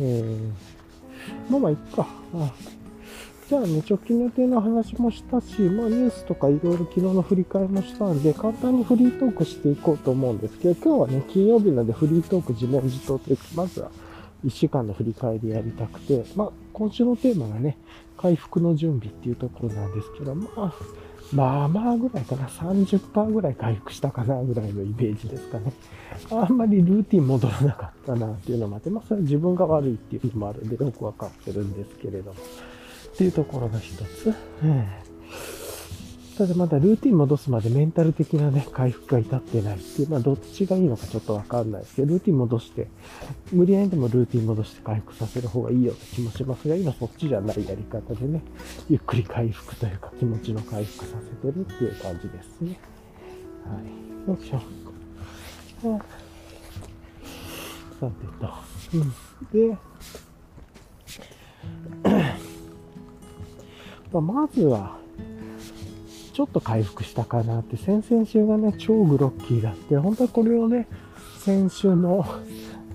[0.00, 0.50] えー、
[1.50, 2.06] まあまあ、いっか。
[2.34, 2.52] あ
[3.52, 13.90] じゃあね、直近予定の話もしたし、まあニュースとかいろいろ昨日の振り返りもしたんで、簡単にフリートークしていこうと思うんですけど、今日はね、金曜日なんでフリートーク自問自答というか、まずは
[14.46, 17.76] 1週間の振り返りやりたくて、まあ、今週のテーマがね、
[18.16, 20.72] 回復の準備っていうところなんですけど、まあ、
[21.34, 25.74] まあまあぐらいかな、30%ぐらい回復したかなぐらいのイメージですかね。
[26.30, 32.38] あんまりルーティン戻らなかったなっていうのもあって、まあそれは自分が悪いっていうのもあるんでよくわかってるんですけれども、
[33.22, 34.34] っていうところが一つ。
[36.36, 42.88] ただまだルーティン戻すまでメンタル的なね、回復が至ってないっていう、まあどっちがいいのかちょっとわかんないですけど、ルーティン戻して、
[43.52, 48.42] 無理やりでもルーティン戻して回復させる方がいいような気もしますが、今そっちじゃないやり方でね、
[48.88, 52.80] ゆっくり回復というか気持ちの回復させてるっていう感じですね。
[53.66, 54.30] はい。
[54.30, 54.58] よいしょ。
[58.00, 58.48] さてと。
[58.94, 59.70] うん。
[59.70, 59.78] で、
[64.12, 64.98] ま、まずは、
[66.32, 70.86] ちょっと回復したかなって、先々週がね、超グロッキーだって、本当はこれをね、
[71.38, 72.24] 先週の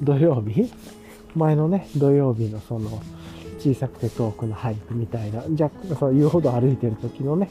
[0.02, 0.72] 土曜日、
[1.36, 3.02] 前のね、土曜日のその、
[3.60, 7.50] 小さくて遠くの俳句みたいな、じゃそう言うほど歩いてる時のね、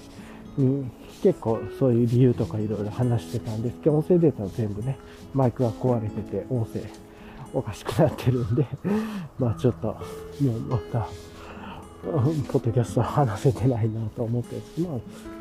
[0.56, 0.90] に
[1.22, 3.78] 結構そういう理由とかいろいろ話してたんです。
[3.80, 4.98] けど、音声データは全部ね、
[5.34, 6.82] マイクが壊れてて、音声
[7.52, 8.66] おかしくなってるんで、
[9.38, 11.08] まあちょっと、もうまた、
[12.52, 14.98] ポッドキャストは話せてないなと思ってるんです、まあ、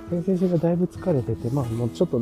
[0.09, 2.21] 先々週がだいぶ疲れてて、まあもうちょっと、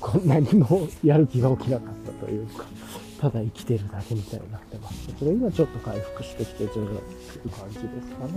[0.00, 2.64] こんなにもやる気が起きなかったというか、
[3.20, 8.32] ただ生きてるだけみたいになってますけど、今ちょっと回復してきて徐々にっていう感じですかね。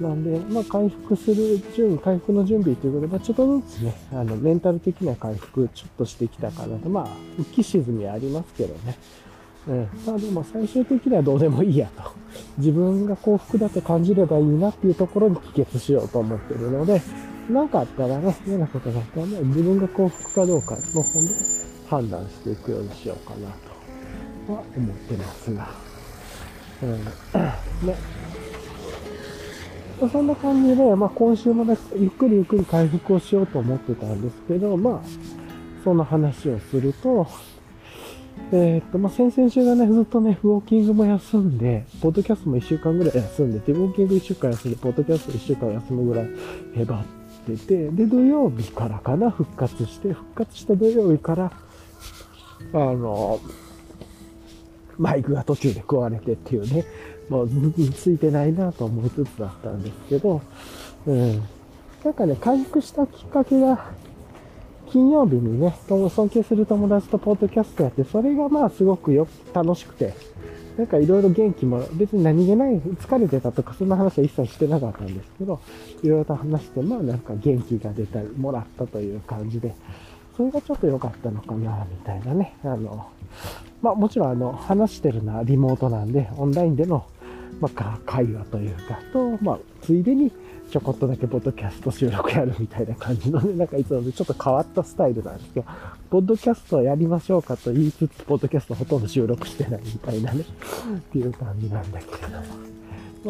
[0.00, 7.06] なんで、まあ回復する準備回復の準備ということで、まあちょっとずつね、あの、メンタル的な回復ちょっとしてきたかなと、まあ、
[7.40, 8.96] 浮き沈みありますけどね。
[9.68, 9.88] うん。
[10.06, 12.02] まあでも最終的にはどうでもいいやと。
[12.58, 17.00] 自分が幸福だと感じればいいなっていうところに帰結しようと思ってるので、
[17.50, 21.28] 何かあったらね、嫌なことがあったらね、自分が幸福かどうかの方で
[21.88, 23.48] 判断していくようにしようかな
[24.46, 25.68] とは思ってますが。
[26.82, 27.04] うん。
[27.86, 27.96] ね。
[30.10, 35.08] そんな感じで、まあ今週もね、ゆっくりゆっくり回復をしようと思ってたんですけど、まあ、
[35.84, 37.26] その話をすると、
[38.54, 46.28] えー、っと、まあ、先々週がね、ずっとね、ウォーキングも休んで、ポッドキャストも1週間ぐらい休んでて、ウォーキング1週間休んで、ポッドキャスト1週間休むぐらい
[46.76, 47.04] へばっ
[47.46, 51.52] てて、で、土曜日からかな、復活して、復活した土曜日から、
[52.74, 53.40] あの、
[54.98, 56.84] マイクが途中で壊れてっていうね、
[57.30, 57.48] もう
[57.94, 60.42] ついてないなと思いつつだったんですけど、
[61.06, 61.42] うん。
[62.04, 63.92] なんかね、回復したきっかけが、
[64.92, 70.12] 金曜日にね、尊敬する友達とポッドキャストやって、それがまあすごくよ、楽しくて、
[70.76, 75.60] なんかいろいろ元気も、別に何気ない、疲れてたとか、そんな話は一切してなかったんですけど、
[76.02, 79.74] いろいろと話して、まあなんか元気が出たり、もらったという感じで、
[80.36, 82.54] それがちょっと良かったのかな、みたいなね。
[82.62, 83.06] あの、
[83.80, 87.06] まあもちろんあの、話してるのはリモートなんで、オンラインでの、
[87.60, 90.30] まあ、会話というか、と、まあ、ついでに、
[90.72, 95.66] ちょこっとだけポッドキャスト収録やるみたいな感じのね、なんかいつもちょっと変わったスタイルなんですけど、
[96.08, 102.44] ポッドキャストやりましょうかと言いつつ、ポッドキャストほとんど収録してないみたいなね、っていう感じなんだけれども。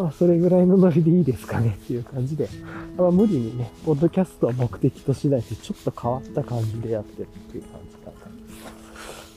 [0.04, 2.48] まあ、それぐらいのノリでいいですかねっていう感じで、
[2.96, 8.12] まあ、無理にね、ポッドキャストを目的としないで、ちょっと変わった感じでやってるっていう感じかな。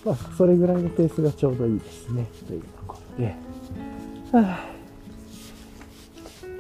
[0.06, 3.36] まあ、それぐらいのペースがちょうどいいですね、というところで。
[4.32, 4.60] は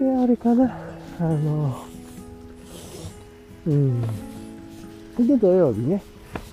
[0.01, 0.94] あ、で、あれかな。
[1.19, 1.85] あの、
[3.67, 4.01] うん。
[4.01, 6.03] で、土曜日ね、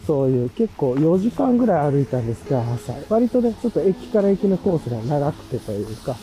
[0.07, 2.95] そういう結構4時間ぐらい歩いたんですが、朝。
[3.09, 6.17] 割とね、ちょっと駅から駅のコースが長くてというか、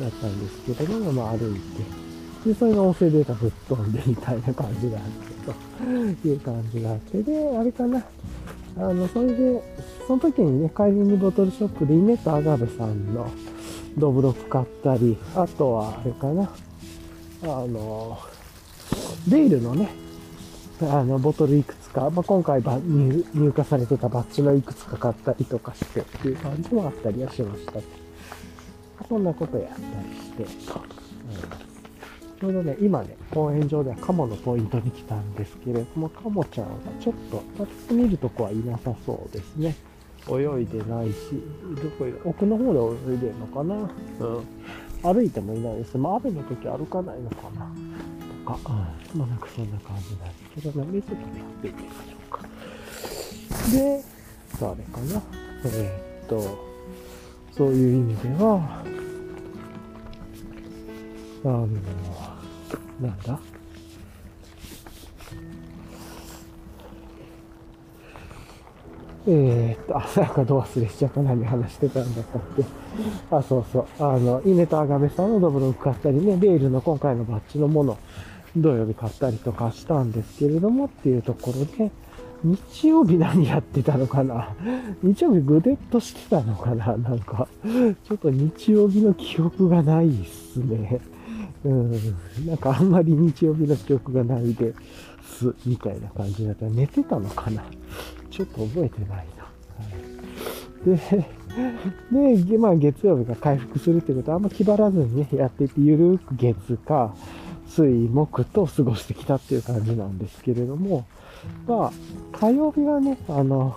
[0.00, 2.48] だったんですけども、まあ歩いて。
[2.48, 7.22] で、それが音声データ吹っ飛んでみたいな感じがあってという感じがあって。
[7.22, 8.04] で、あれかな。
[8.76, 9.62] あの、それで、
[10.06, 13.30] その時にね、帰りにボトルショップでイネとアガベさんの
[13.96, 16.50] ドブロック買ったり、あとは、あれかな。
[17.44, 18.18] あの、
[19.28, 19.90] レールのね、
[20.80, 27.72] あの、ボトルいくつか、まあ、今回入入荷されてたバッジのいくつか買ったりとかしてっていう感じもあったりはしました。
[29.08, 29.82] そんなことやったり
[30.16, 30.48] して、うん、
[32.40, 39.76] ちょうどね、今ね、公園上ではカモのポイントに来たんですけれども、カモちゃんがちょっと、パッと見るとこはいなさそうですね。
[40.28, 41.16] 泳いでないし、
[41.82, 44.46] どこ奥の方で泳いでるのかなうん。
[45.04, 45.98] 歩いてもいないです。
[45.98, 47.70] まあ、雨の時歩かないのかな
[48.46, 48.58] とか、
[49.14, 51.28] うん、まあなんかそんな感じなんですけどね、ちょっとやっ
[51.62, 52.40] てみましょうか。
[53.70, 54.02] で、
[54.62, 55.22] ああれかな。
[55.66, 56.58] えー、っと、
[57.52, 58.82] そういう意味では、
[61.44, 61.66] あの、
[63.00, 63.38] なんだ？
[69.26, 71.22] えー、っと、 あ、なんかどう忘れしちゃった。
[71.22, 72.64] 何話してたんだったっけ。
[73.30, 73.86] あ、そうそう。
[73.98, 77.98] あの、稲とアガベさんのドブログ買ったりね、ベールの今回のバッジのもの、
[78.56, 81.90] 土曜日買ったりとかしたんですけれどもっていうところで、
[82.44, 84.50] 日曜日何やってたのかな
[85.02, 91.00] 日曜日ぐでっとしてたのかななんか、ちょっと日曜日の記憶がないっすね。
[91.64, 91.92] うん、
[92.46, 94.74] なんかあんまり日曜日の記憶がないで
[95.26, 97.64] す、みたいな感じだったら寝てたのかな
[98.34, 99.44] ちょっと覚えてないな。
[99.44, 99.86] は
[100.86, 100.98] い、
[102.10, 107.14] で、 で、まあ月曜日が回復するってことはあんま気張らずにね、やっていって、ゆるく月か、
[107.68, 111.06] 水、木と過ごしてきたっていう感じなんですけれども、
[111.68, 111.92] まあ、
[112.32, 113.76] 火曜日はね、あの、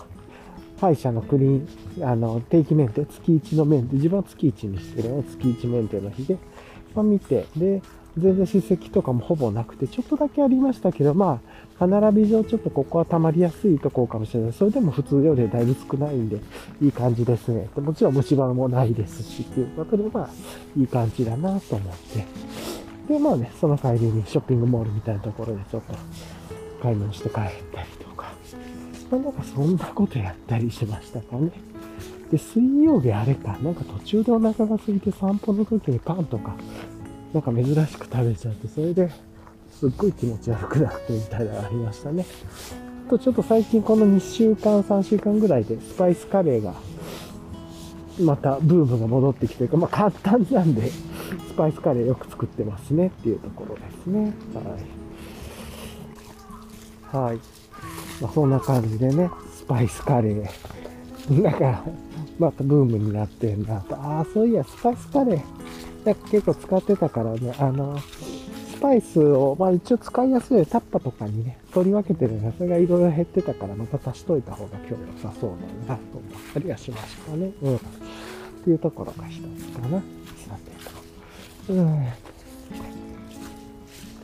[0.81, 6.37] 歯医者のクリーン、あの、定期メンテ、月1のメンテ、自分は月1にしてるの月1メンテの日で、
[6.95, 7.81] まあ見て、で、
[8.17, 14.53] 全然歯石とかもほぼなくて、ちょっとだけありましたけど、まあ、歯並び上ちょっとここは溜まりやすいところかもしれない。
[14.53, 16.39] それでも普通よりだいぶ少ないんで、
[16.81, 17.69] いい感じですね。
[17.75, 20.29] もちろん虫歯もないですし、っていうことで、まあ、
[20.75, 21.97] いい感じだなと思っ
[23.07, 23.13] て。
[23.13, 25.93] で、まあね、その帰りにショッピングモールみたいなところでちょっと
[26.81, 28.33] 買い物して帰ったりとか、
[29.11, 31.51] まあなんかそんなことやったりしましたかね。
[32.31, 36.55] で、水曜日あれか、なんか途中でお腹が空いて散歩の時にパンとか、
[37.33, 39.09] なんか珍しく食べちゃって、それで
[39.71, 42.25] すっごい気持ち悪くなってみたいなのがありましたね。
[43.09, 46.73] と、ちょっと最近この2週間、3週間ぐらいでスパイスカレーが、
[48.19, 54.33] またブームが戻ってきてるか、まあ簡単なんで、スパイスカレーよく作ってますねっていうところですね。
[57.13, 57.27] はい。
[57.27, 57.39] はい。
[58.21, 61.41] まあ、そんな感じでね、スパイスカレー。
[61.41, 61.83] なんか、
[62.39, 63.95] またブームになってんなと。
[63.95, 65.56] ああ、そういや、スパイスカレー。
[66.15, 74.97] 結構使ってたからね、あの、スパイスを、まあ一応使いやすいタッパとかにね、取り分けてるのそれがいろいろ減ってたから、また足しといた方が今日良
[75.31, 75.51] さそう
[75.87, 77.51] だなと思ったりはしましたね。
[77.61, 77.75] うん。
[77.75, 77.79] っ
[78.63, 79.47] ていうところが一つ
[79.79, 79.99] かな。
[79.99, 80.03] さて
[81.67, 81.73] と。
[81.73, 82.05] うん。
[82.05, 82.09] っ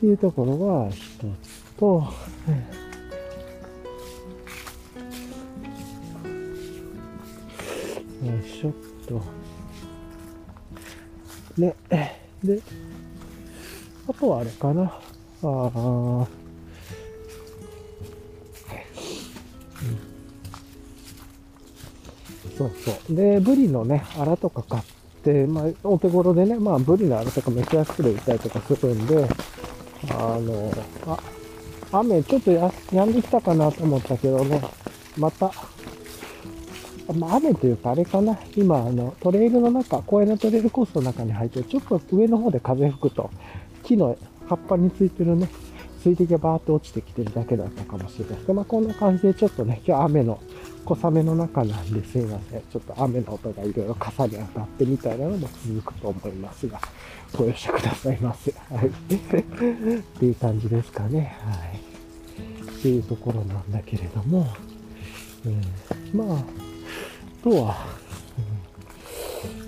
[0.00, 0.96] ていうところが一
[1.42, 2.12] つと、よ
[8.38, 8.72] いしょっ
[9.06, 9.43] と。
[11.56, 11.74] ね。
[12.42, 12.60] で、
[14.08, 14.82] あとはあれかな。
[14.82, 14.90] あ
[15.42, 16.26] あ、
[22.56, 23.14] そうそう。
[23.14, 24.82] で、ブリのね、アラとか買っ
[25.22, 29.28] て、まあ、お手頃でね、まあ、ブリのアラとかめっちゃ安くで売ったりとかするんで、
[30.10, 30.72] あの、
[31.06, 31.18] あ、
[31.92, 34.62] 雨ちょっとややんできたかなと思ったけどね、
[35.16, 35.50] また、
[37.12, 43.30] まあ、雨というかあれかな、今、あの、トレイルの中、公園のトレイルコースの中に入って、ちょっと上の方で風吹くと、
[43.82, 44.16] 木の
[44.48, 45.48] 葉っぱについてるね、
[46.02, 50.40] 水滴がバーって落ちてきてるだけだったかもしれないですけど、まあ、こんな感じでちょっとね、今日雨の
[50.84, 52.60] 小雨の中なんですいません。
[52.60, 56.78] ちょっと雨の音がいろいろ傘に当たってみたいなのも続くと思いますが、
[57.36, 58.52] ご容赦くださいませ。
[58.52, 58.88] はい。
[58.88, 61.36] っていう感じですかね。
[61.40, 62.70] はい。
[62.70, 64.46] っていうところなんだけれども、
[65.46, 66.44] うん、まあ、
[67.44, 67.76] とは、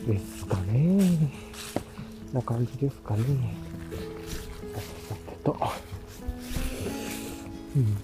[0.06, 1.30] うん、ですかね。
[2.32, 3.54] な感じですかね。
[5.06, 5.54] さてと。
[7.76, 7.96] うん。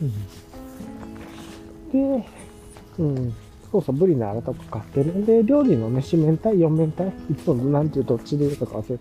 [0.00, 0.04] う
[2.06, 2.26] ん、で、
[2.98, 3.34] うん。
[3.70, 8.98] そうそう、ブリのあらとか買ってるんで、料理のね、四面体、四面体、いつもなんていうどっちで言うとか忘れ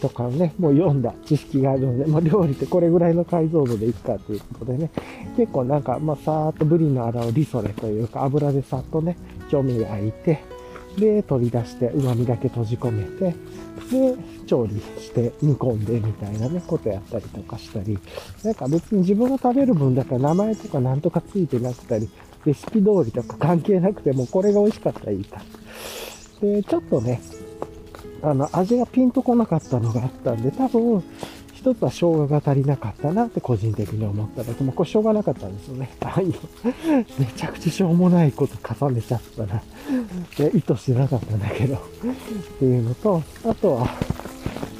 [0.00, 4.90] とかね、もう読んだ知識があるので、 まあ、料理ってこれぐらいの解像度でいくかということでね、
[5.36, 9.16] 結構なんか、まあ、さーっとブリのあらをリソレというか、油でさっとね、
[9.50, 10.40] 調味料焼いて、
[10.98, 13.36] で、取り出して、旨味だけ閉じ込めて、
[13.90, 14.14] で、
[14.46, 17.98] 調理して煮込んでみたいなね、ことやったりとかしたり、
[18.42, 22.08] なんか別に自分が食べる分だから名前とかなんとかついてなくたり、
[22.46, 25.42] レシピ通りとか関係なくても、これが美味しかったらいいか。
[26.40, 27.20] で、ちょっとね、
[28.26, 31.02] あの、味がピンとこなかったのがあったんで、多分、
[31.54, 35.90] 一つは生姜が足りなかったなって個人的に思っただけ、もこれしょうがなかったんですよね。
[36.02, 36.26] はい。
[37.18, 39.62] めちゃくちゃしょうもないこと重ねちゃったな。
[40.52, 41.76] 意図してなかったんだけど。
[41.76, 41.78] っ
[42.58, 43.88] ていうのと、あとは、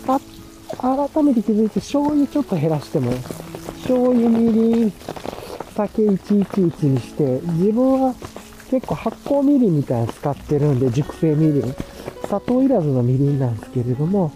[0.09, 3.13] あ、改めて気づいて醤油ちょっと減らしても、
[3.83, 4.93] 醤油みりん、
[5.77, 8.15] 酒111にして、自分は
[8.71, 11.75] 結構発酵みりんみたいなの使ってるんで、熟成みりん。
[12.27, 14.33] 砂糖いらずのみりんなんですけれども、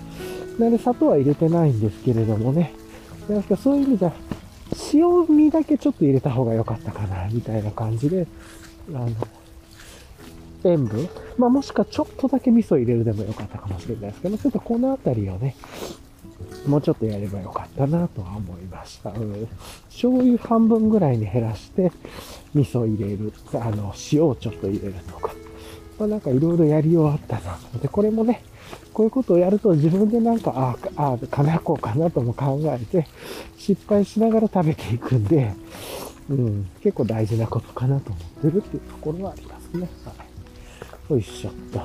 [0.59, 2.73] なんで砂糖は入れてないんですけれどもね。
[3.29, 4.13] なんかそういう意味では、
[4.93, 8.27] 塩味だけちょっと入れた方が良かったかな、みたいな感じで、
[8.89, 9.11] あの、
[10.65, 15.57] 塩分まあもしくはちょっとだけ味噌入れるでもよかったかもしれないですけど、ちょっとこのあたりをね、
[16.67, 19.11] もうちょっとやればよかったなとは思いました。
[19.11, 19.49] うん。
[19.89, 21.91] 醤油半分ぐらいに減らして、
[22.55, 25.30] 味噌入れる、あの、塩をちょっと入れるとか。
[26.01, 28.43] まあなんかいろいろやりようあったなで、これもね、
[28.95, 33.07] こういうことをやると自分でなんか、ああ、ああ金こうかなとも考えて、
[33.59, 35.53] 失敗しながら食べていくんで、
[36.31, 38.21] うん、結構大事なことかなと思っ
[38.51, 39.89] てるっていうところはありますね。
[40.07, 40.15] は
[41.11, 41.13] い。
[41.13, 41.81] よいしょっと。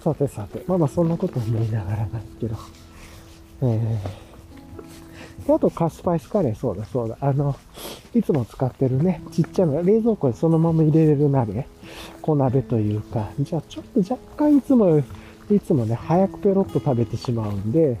[0.00, 2.56] さてさて、まあまあそんなこと思いながらなんですけど。
[3.62, 4.23] えー、
[5.48, 7.16] あとカスパイスカレー、そうだそうだ。
[7.20, 7.54] あの、
[8.14, 11.66] いつも使ってるね、ちっちゃな冷蔵庫にそのまま入れれる鍋、
[12.22, 15.02] 小鍋というか、じゃあちょっと若干いつも、
[15.50, 17.98] いつもね、早くペロッと食べてしまうんで、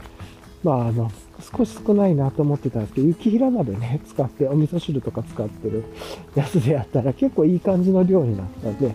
[0.62, 1.10] まああの、
[1.56, 5.84] 少し少ないなと思ってたんですけど、雪平鍋ね、使って、お味噌汁とか使ってる
[6.34, 8.94] やつでやったら結構いい感じの量になったんで、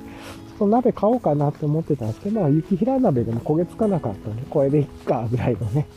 [0.59, 5.87] その鍋買おうかなって思ってたんですけど、まあ、雪平鍋でも焦げつかなかったんで、これでいっか、ぐらいのね、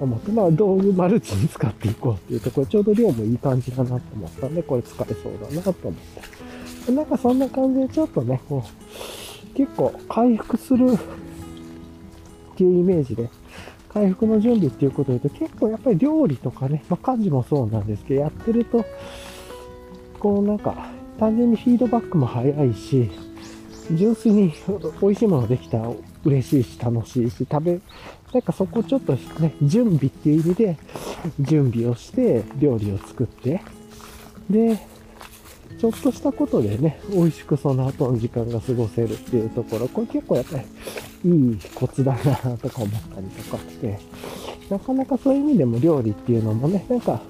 [0.00, 5.94] 思って、まあ、道具マルチに使っていこうっていうと、これちょうど量もいい感じだなと思ったんで、これ使えそうだなと思っ
[6.86, 6.92] て。
[6.92, 13.28] なんかそんな感じでちょっとね、こう、結構回復するっていうイメージで、
[13.92, 18.82] 回復の準備っていうことで言うと、結構やっぱり料理とかね、まあ家事もそうなんですけど、やってると、
[20.18, 20.88] こうなんか、
[21.18, 23.10] 単純にフィードバックも早いし、
[23.92, 24.52] 純粋に
[25.00, 25.90] 美味しいものできたら
[26.24, 27.80] 嬉しいし楽しいし、食べ、
[28.32, 30.78] なんかそこちょっとね、準備っていう意味で、
[31.40, 33.60] 準備をして料理を作って、
[34.50, 34.78] で、
[35.78, 40.58] ちょっとしたことでね、美味しくその後の時間が過ごせるっていうところ、これ結構やっぱ
[41.24, 43.98] りいいコツだなとか思ったりとかして、
[44.70, 47.20] なかなかそういう意味でも料理っていうのもね、なんか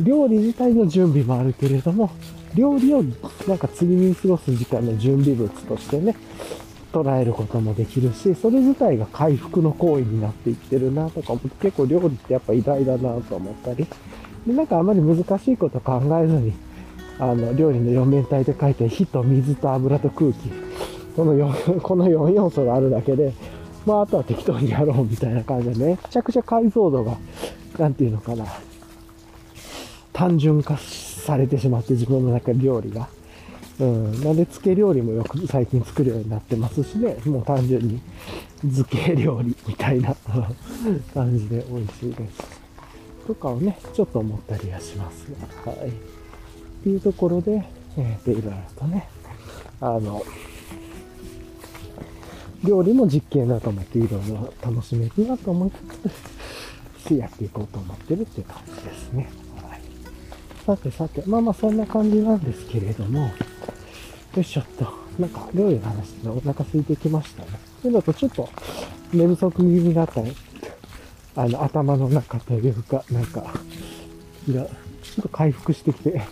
[0.00, 2.10] 料理自体の準備もあるけれども、
[2.54, 3.02] 料理を
[3.46, 6.14] なんか次に過ごす時間の準備物としてね、
[6.92, 13.86] 捉えることもできるし、それ自体が回復の行為になっていってるなとかも結構料理ってやっぱ偉大だなと思ったり、
[14.46, 16.52] でなんかあまり難しいこと考えずに、
[17.18, 20.50] あの、料理の4面体で書いて火と水と油と空気、
[21.16, 23.32] この4、この4要素があるだけで、
[23.86, 27.16] まああとは適当にやろうみたいな感じでめちゃくちゃ解像度が、
[27.78, 28.44] なんていうのかな、
[30.12, 30.76] 単純化
[31.22, 33.08] されてしまって、自分の中で料理が。
[33.80, 34.12] うん。
[34.12, 38.00] なんで、漬け料理もよく最近作るようになってますしね、もう単純に
[38.60, 40.14] 漬け料理みたいな
[41.14, 42.62] 感じで美味しいです。
[43.26, 45.26] とかをね、ちょっと思ったりはします
[45.64, 45.88] はい。
[45.88, 45.92] っ
[46.82, 47.64] ていうところで、
[47.96, 49.08] えー、で、いろいろとね、
[49.80, 50.22] あの、
[52.64, 55.70] 料理も実験だと思っていろいろ楽しめるなと思い
[57.00, 59.41] つつ、やっていこうと思ってるっていう感じですね。
[60.64, 63.30] さてさて、まあまあそんな感じなんですけれども、よ
[64.36, 64.86] いしょっと、
[65.18, 67.48] なんか料理の話でお腹空いてきましたね。
[67.82, 68.48] というのとちょっと
[69.12, 70.32] 寝不足気味だったね。
[71.34, 73.52] あの、頭の中というか、なんか、
[74.48, 74.70] いや、ちょ
[75.20, 76.22] っと回復してきて、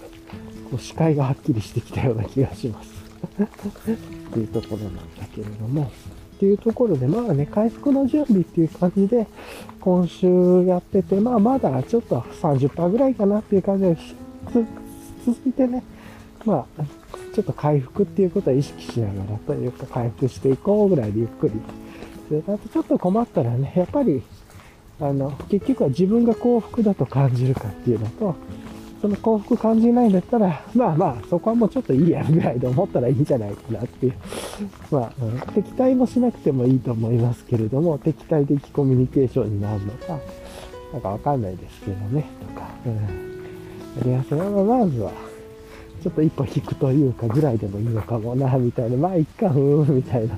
[0.71, 2.91] こう視界がはっきりしてきたような気がします。
[3.43, 5.01] っていうところなんだ
[5.35, 5.91] けれども、
[6.41, 9.27] っていうところで、まあね、回復の準備っていう感じで、
[9.79, 13.97] 今週やってて、まあまだちょっと30%ぐらいかなっていう感じで、
[15.27, 15.83] 続いてね、
[16.47, 16.83] まあ、
[17.35, 21.55] ちょっと回復っていうことは意識しながらというか、回復していこうぐらいでゆっくり。
[22.31, 24.23] で、あとちょっと困ったらね、やっぱり、
[24.99, 28.35] あの、結局は自分が幸福だと感じるかっていうのと、
[29.01, 34.15] その幸福感じないんだったら、まあまあ、そこはもうちょっといいやぐらいで思ったらいいんじゃないかなっていう。
[34.93, 40.19] まあ、うん、敵対もしなくてもいいと思いますけれども、敵対的コミュニケーションになるのか、
[40.93, 42.69] なんかわかんないですけどね、とか。
[42.87, 42.93] うん。
[42.93, 43.01] や
[44.05, 44.39] りやすい。
[44.39, 45.13] ままずは、
[46.03, 48.97] ちょっと一歩引くというかぐらいでもいいのかもな、みたいな。
[48.97, 50.37] まあ、いっか、ふーん、みたいな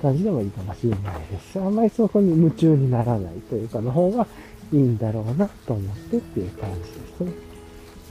[0.00, 1.00] 感じでもいいかもしれない
[1.30, 4.26] ですあんまりそこに夢中にならないというかの方が
[4.72, 6.86] いいんだろうなと思ってっていう感じで
[7.16, 7.51] すね。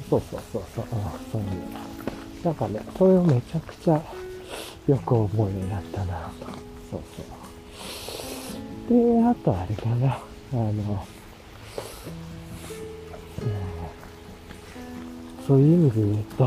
[0.09, 0.85] そうそうそうそう、
[1.31, 1.47] そういう。
[2.43, 4.01] なんかね、それをめちゃくちゃ
[4.87, 6.47] よく思うようになったなと。
[6.91, 7.41] そうそう。
[8.89, 10.75] で、あとあれかな、あの、うん、
[15.47, 16.43] そういう意味で言うと、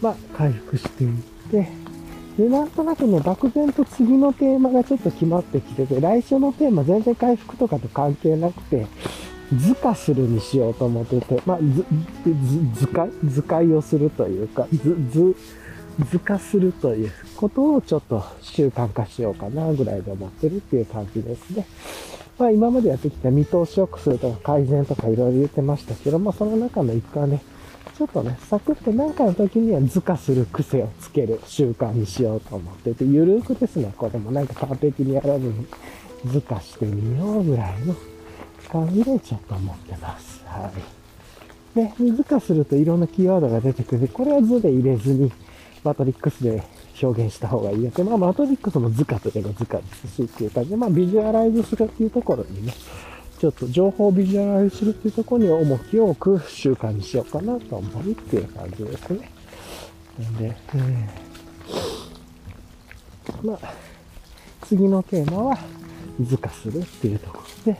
[0.00, 1.68] まあ、回復していって、
[2.36, 8.86] で、なんとなくね、漠然と次のテーマがちょっと決まってきてて、来週のテーマ全然回復とかと関係なくて、
[9.54, 11.84] 図化するにしようと思ってて、まあ、図、
[12.74, 13.10] 図、図解？
[13.24, 15.36] 図解をするというか、図、図、
[16.10, 21.66] 図化するということをちょっと習慣化しようかなぐらいで思ってるっていう感じですね。
[22.38, 27.42] まあ今までやってきた見通し良くするとか改善とかいろいろ言ってましたけども、その中の一環ね、
[27.96, 35.66] ちょっとね、サクッと何かの時には図化する癖をつける習慣にしようと思ってて、ゆるーくですね、これもなんか完璧にやらずに
[36.26, 37.96] 図化してみようぐらいの
[38.68, 40.42] 感じでちょっと思ってます。
[40.46, 40.70] は
[41.74, 41.78] い。
[41.78, 44.08] で、図化するといろんなキーワードが出てくる。
[44.08, 45.32] これは図で入れずに、
[45.84, 46.62] マトリックスで
[47.02, 48.02] 表現した方がいいやつ。
[48.02, 52.72] まあ、マトリックスも図化といえば図化ですしっていう感じで、まあ、ビジュアライズするっていうところにね、
[53.38, 59.30] ちょっと情報をビジュアライズするっていうところに重きを置く習慣にしようかなと思うっていう感じですね。
[60.18, 61.28] なんで、えー
[63.42, 63.74] まあ、
[64.62, 65.58] 次のテーマは
[66.20, 67.78] 図化するっていうところで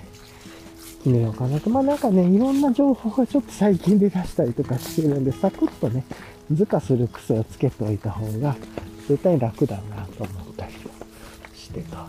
[0.99, 1.71] 決めようかなと。
[1.71, 6.05] まあなんかね、いろんな情報がちょっと最近で出したりとかしてるんで、サクッとね、
[6.53, 8.57] 図化する癖をつけておいた方が
[9.07, 10.73] 絶対楽だなと思ったり
[11.55, 11.97] してと。
[11.97, 12.09] は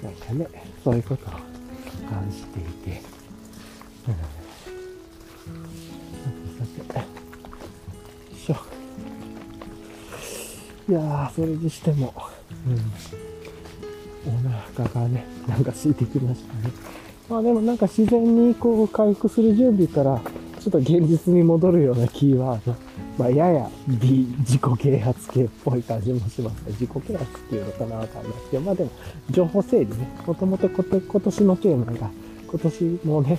[0.00, 0.04] い。
[0.04, 0.46] なんかね、
[0.82, 2.62] そういうことを感じてい
[2.92, 3.02] て。
[4.08, 4.14] うん、
[6.58, 6.98] さてさて。
[6.98, 7.04] よ
[8.32, 8.56] いしょ。
[10.88, 12.12] いやー、それにしても、
[12.66, 12.92] うん。
[14.24, 14.30] お
[14.76, 16.72] 腹がね、なんか空いてきましたね。
[17.28, 20.20] まあでもなんか自然にこう回復する準備から、
[20.60, 22.74] ちょっと現実に戻るようなキーワード。
[23.18, 26.72] まあやや美、自己啓発系っぽい感じもしますね。
[26.72, 28.90] 自己啓発っていうのかなわかんないですけど、まあでも、
[29.30, 30.08] 情報整理ね。
[30.26, 32.10] もともと今年のテーマが、
[32.48, 33.38] 今年もね、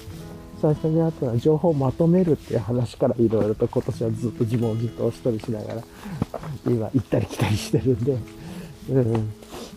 [0.61, 5.84] 最初にあったのは情報をまとめるっていう話からいろいろと今年はずっと自問自答したりしながら、
[6.65, 8.17] 今行ったり来たりしてるんで、
[8.89, 9.11] うん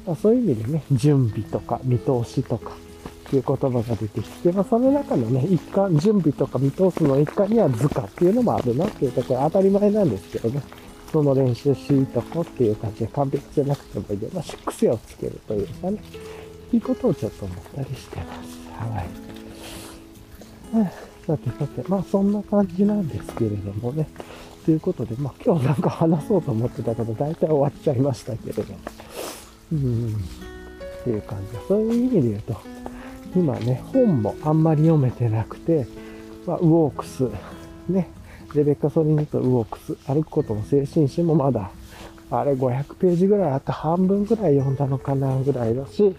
[0.07, 2.73] まあ、そういう意味でね、準備とか見通しとか
[3.27, 10.63] っていう言葉が出てきて、まあ、その中のね、一環、準備とか見通すの一環には図鑑っていうのもあるなっていうところ当たり前なんですけどね、
[11.11, 18.57] その練習しとこっていう感じで完璧じゃなくてもいいで、まあ、癖をつけるというかね、っていうことをちょっと思ったりしてます。
[20.73, 20.93] はい。
[21.27, 24.09] さてさて、まあそんな感じなんですけれどもね。
[24.65, 28.79] ということで、まあ今日なんか話そうと思ってたけど、大体終わっちゃいましたけれども。
[29.73, 30.15] うん。
[31.01, 32.57] っていう感じで、そういう意味で言うと、
[33.35, 35.87] 今ね、本もあんまり読めてなくて、
[36.47, 37.29] まあ、ウォークス、
[37.89, 38.09] ね、
[38.55, 41.71] レベッカ・ソリニとウォークス、歩くことの精神史もまだ、
[42.31, 46.15] あれ500ページぐらいあって半分ぐらい読んだのかなぐらいだし、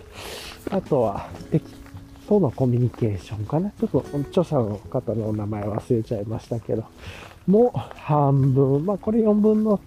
[0.70, 1.64] あとは、敵
[2.28, 3.72] とのコミュニケーションかな。
[3.72, 6.84] ちょっと著者の方のお名前忘れちゃいましたけど、
[7.48, 9.80] もう半分、まあこれ4分の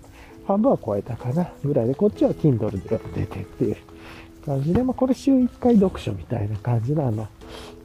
[0.46, 3.76] 半分は超えたかなぐらいで、こっちは Kindle で読んでてっていう
[4.50, 7.28] 感じで、まあこれ週1回読書みたいな感じのあの、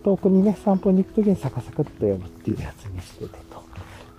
[0.03, 3.63] 遠くにね、散歩に行くときにサカサカっと読むっていうやつにしててと。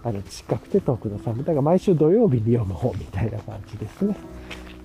[0.04, 1.42] あの、近くて遠くの散歩。
[1.42, 4.16] だから毎週土曜日に読む方みたいな感じですね。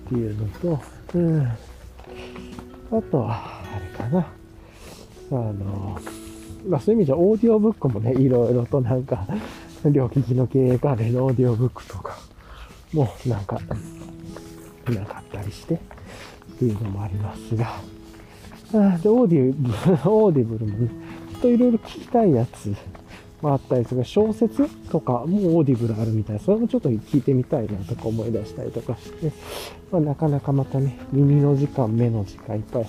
[0.06, 0.80] っていうのと、
[1.14, 1.46] うん。
[1.46, 1.56] あ
[3.10, 4.26] とは、あれかな。
[5.30, 6.00] あの、
[6.66, 9.24] まあそういう意味じゃオーディオブックもね、いろいろとなんか、
[9.84, 12.18] 両利きの経営関連のオーディオブックとか
[12.92, 13.60] もなんか、
[14.88, 15.78] なかったりして
[16.62, 17.80] っていうのもありますが、
[18.74, 20.88] あで、 Audible、Audible もね、
[21.32, 22.72] ちょっといろいろ聞きたいやつ
[23.40, 26.38] もあったりする小説とかも Audible あるみたい。
[26.38, 29.32] それもちょっと聞いてみたいなとか思い出したりとかして、
[29.90, 32.86] まあ、なかなかまたね、耳の時間、目の時間いっぱい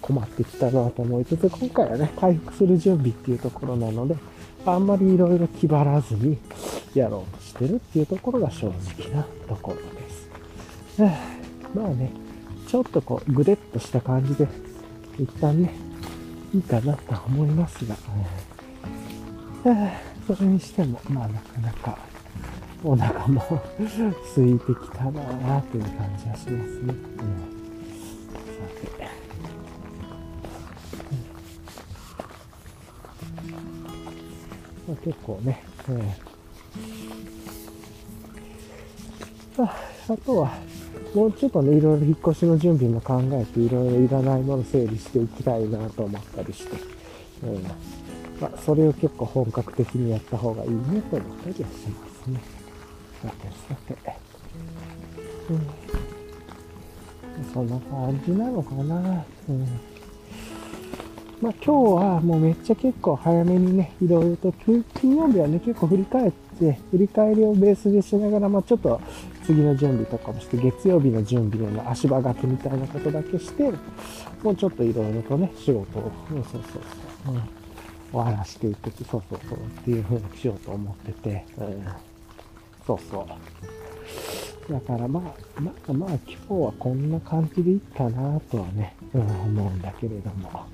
[0.00, 4.16] 困ってきたなと思いつつ、今回はね、回復する準備っていうところなので、
[4.64, 6.38] あんまりいろいろ気張らずに
[6.94, 10.30] やろうとしてるっていうところが正直なところです。
[11.74, 12.10] まあね、
[12.70, 14.46] ちょっとこう、ぐでっとした感じで、
[15.18, 15.74] 一旦ね、
[16.54, 18.00] いいかなと思いますが、は
[19.64, 21.98] あそれにしても、まあなかなか、
[22.84, 23.42] お腹も
[24.36, 26.54] 空いてきたなぁという感じはしますね。
[26.54, 26.94] うん、さ
[28.86, 29.08] て。
[34.86, 36.30] まあ、結構ね、えー
[39.58, 39.76] あ
[40.08, 40.52] あとは、
[41.14, 46.76] もうちょっとね、いろいろ引っ越しの準備も考えて、いろいろいらないもの整理していきたいなと思ったりして、
[47.42, 47.62] うん
[48.40, 52.40] まあ、それを結構本格的にやった方がいいねと思ったりはしますね。
[53.22, 54.30] さてさて。
[55.50, 55.52] う
[57.40, 59.24] ん、そんな感じなのかな。
[59.48, 59.66] うん
[61.40, 69.00] まあ、今日はもうめっちゃ結構早めにね、いろいろと、金金曜日はね、結構振り返って、で振り返りをベースでしながら、まあちょっと
[69.44, 73.72] 次の準備とかもして、月曜日の準備の足場掛けみたいなことだけして、
[74.42, 76.62] もうちょっといろいろとね、仕事を、そうそう
[77.24, 77.40] そう、うん、
[78.12, 81.86] 終わらしていくって、そうそうそうっていう風にしようと思ってて、うん、
[82.86, 83.26] そうそ
[84.68, 84.72] う。
[84.72, 90.66] だからまあ、まあまあ今日はこんな感じでいいかなとはね、うん、思うんだけれども、ま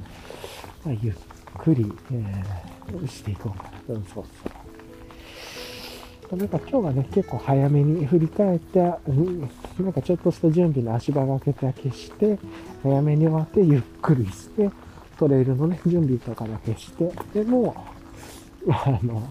[0.86, 1.14] あ、ゆっ
[1.58, 2.76] くり、えー
[3.08, 3.94] していこうかな。
[3.94, 4.65] うん、そうそう。
[6.32, 12.38] なんか今日はね、結構早めに振り返って、なんかちょっとした準備の足場がけだけして、
[12.82, 14.70] 早めに終わってゆっくりして、
[15.18, 17.76] トレイルのね、準備とかだけして、でも、
[18.68, 19.22] あの、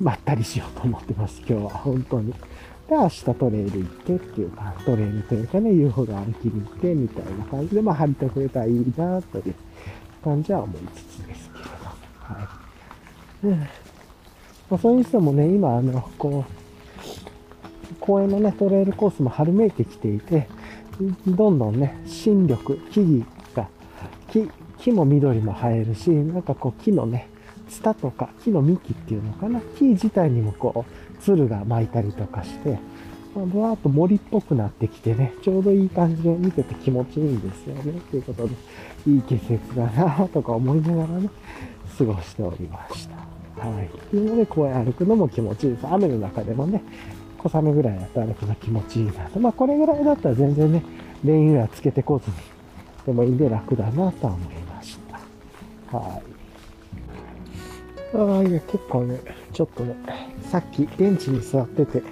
[0.00, 2.32] まったりしようと思ってます、今日は、本当に。
[2.32, 2.38] で、
[2.96, 9.54] 明日トレイル行ってっていうか、トレイルというかね、UFO が歩きに行ってみたいな感じで、まあ、張りてくれたらいいな、という
[10.24, 11.70] 感じは思いつつですけれど。
[12.18, 12.48] は
[13.44, 13.46] い。
[13.46, 13.66] うん。
[14.70, 20.48] まあ、そういう人もね、今、あの、こう、公園のね、トレイルコースも春めいてきていて、
[21.26, 22.58] どんどんね、新緑、
[22.90, 23.68] 木々が、
[24.30, 27.28] 木、木も緑も生えるし、なんかこう木のね、
[27.68, 32.78] ツタとか木の幹っていうのかな、木自体にもこう、鶴が巻いたりとかして、
[33.34, 38.00] まあ、ぶわーっと森っぽくなってきてね、ちょうどいい感じで見てて気持ちいいんですよね。
[38.10, 38.54] ということで、
[39.06, 41.30] いい季節だなとか思いながらね、
[41.96, 43.37] 過ごしておりました。
[43.58, 43.88] はい。
[44.10, 45.86] というので、公園歩くのも気持ちいいです。
[45.86, 46.82] 雨の中でもね、
[47.38, 49.38] 小雨ぐらいだと歩くの気持ちいいなと。
[49.40, 50.82] まあ、これぐらいだったら全然ね、
[51.24, 52.36] レインウェアつけてこずに、
[53.06, 54.98] でもいいんで楽だなと思いまし
[55.90, 55.96] た。
[55.96, 56.22] はい。
[58.16, 59.20] ああ、いや、結構ね、
[59.52, 59.94] ちょっとね、
[60.50, 62.02] さっきベンチに座ってて、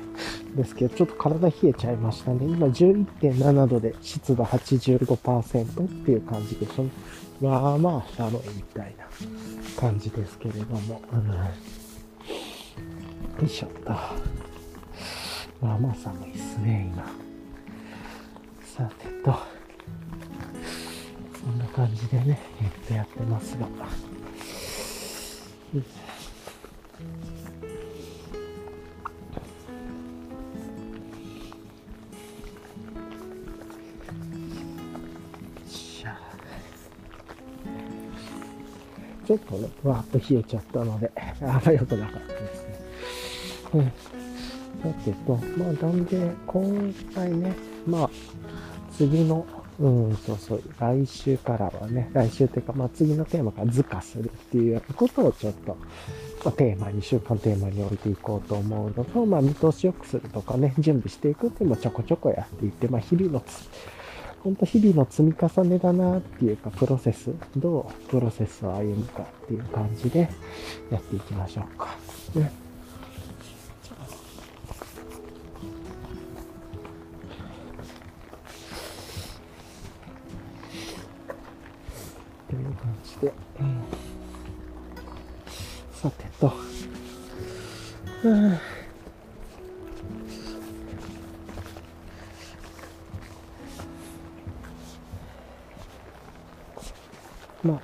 [0.57, 2.47] ですけど、ちょっと体冷えちゃいましたね。
[2.47, 6.87] 今11.7度で湿度85%っていう感じでしょ。
[7.41, 9.07] まあまあ寒いみたいな
[9.79, 11.03] 感じですけれども。
[11.13, 11.35] うん、よ
[13.45, 13.91] いしょっと。
[15.61, 17.05] まあまあ寒いっすね、今。
[18.65, 19.35] さてと、
[21.41, 23.67] そんな感じでね、えっとやってますが。
[39.27, 41.11] ちょっとね、わーっと冷えちゃったので、
[41.43, 42.81] あんま良くなかったですね。
[43.75, 43.85] うん。
[43.85, 47.53] だけど、まあ、なんで、今回ね、
[47.87, 48.11] まあ、
[48.97, 49.45] 次の、
[49.81, 55.77] うん、そうそう、来週からはね、来週っていうか、まあ、次のテーマが図化するっていうことをちょっと、
[56.45, 63.69] まあ、テーマに、週間テーマに置いていこうと思うのと、まあ、見通し良くするとかね、準備していくっていうのもちょこちょこやっていって、まあ、日々のつ、
[64.43, 70.29] ほんと日々の積み重ねだなっていうか、プロセス、どうプロセスを歩むかっていう感じで
[70.91, 71.97] やっていきましょうか。
[72.35, 72.53] ね。
[82.49, 83.33] という感じで、
[85.93, 86.53] さてと、
[88.23, 88.76] うん
[97.67, 97.81] まあ、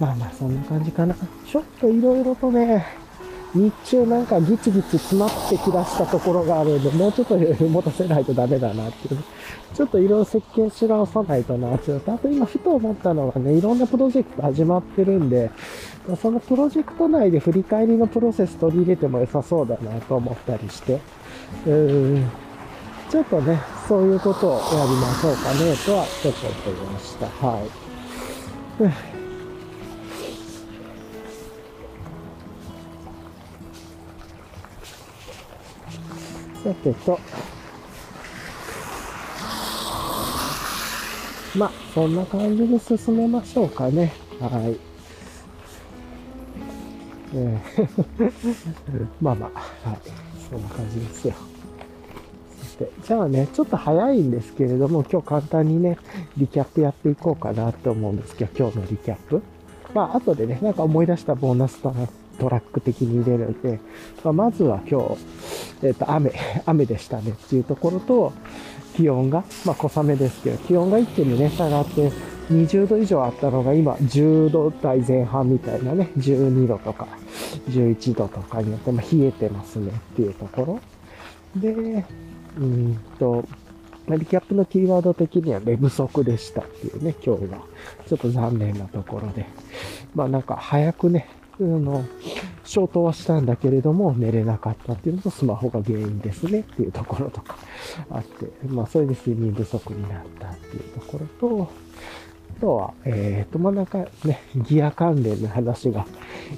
[0.00, 1.14] まあまあそんな感じかな。
[1.46, 2.86] ちょっといろいろとね、
[3.54, 9.22] 日中なんかギチギチ詰まってきだしたところがあるんで、もうちょっと持たせないとダメだなっていう。
[9.74, 15.50] ちょっといろいろ設計し直さないとなっていうあと今ふと思ったのはね、いろんなプロジェクト始まってるんで、
[16.20, 21.00] そのプロジェクト内で振り返りのプロセス取り入れても良さそうだなと思ったりして、
[21.66, 22.30] うーん、
[23.10, 27.26] ちょっとね、そういうことをやりましょうかね、とはちょっと思いました。
[27.46, 27.60] は
[29.14, 29.17] い。
[36.64, 37.18] さてと、
[41.56, 44.12] まあ、そんな感じで進めましょうかね。
[44.40, 44.88] はい。
[47.34, 47.58] え
[49.20, 49.98] まあまあ、はい。
[50.50, 51.34] そんな感じですよ。
[52.60, 55.98] そして、じゃあね、ちょっと早いんですけれども、今日簡単にね、
[56.36, 59.42] リキャップやっていこうかなと思うんですけど、今日のリキャップ。
[59.94, 61.94] まあ、後でね、なんか思い出したボーナスと
[62.38, 63.80] トラック的に入れるんで、
[64.24, 65.16] まあ、まずは今日、
[65.82, 66.32] えっ、ー、と、雨、
[66.66, 68.32] 雨でしたねっていうところと、
[68.96, 72.10] 気温が、まあ小雨ですけど、気温が一気にね、下がって、
[72.50, 77.06] 20度以上あったのが今10度台前半みたいなね、12度とか
[77.68, 80.80] 11度とかによって、まあ、冷えてますねっていうとこ
[81.54, 81.60] ろ。
[81.60, 82.04] で、
[82.58, 83.44] うんと、
[84.16, 87.58] リキャップのキーワード的には寝不足でしたっていうね、今日が。
[88.06, 89.44] ちょっと残念なところで。
[90.14, 91.28] まあなんか早くね、
[91.60, 92.04] あの、
[92.64, 97.56] 消灯はしたんだけれども寝れなかったっていうのとスマホが原因ですねっていうところとか
[98.10, 101.70] あって、まあそれで睡眠不足になったっていうところと、
[102.58, 106.06] あとは、えっ、ー、と、まあ、なんかね、ギア関連の話が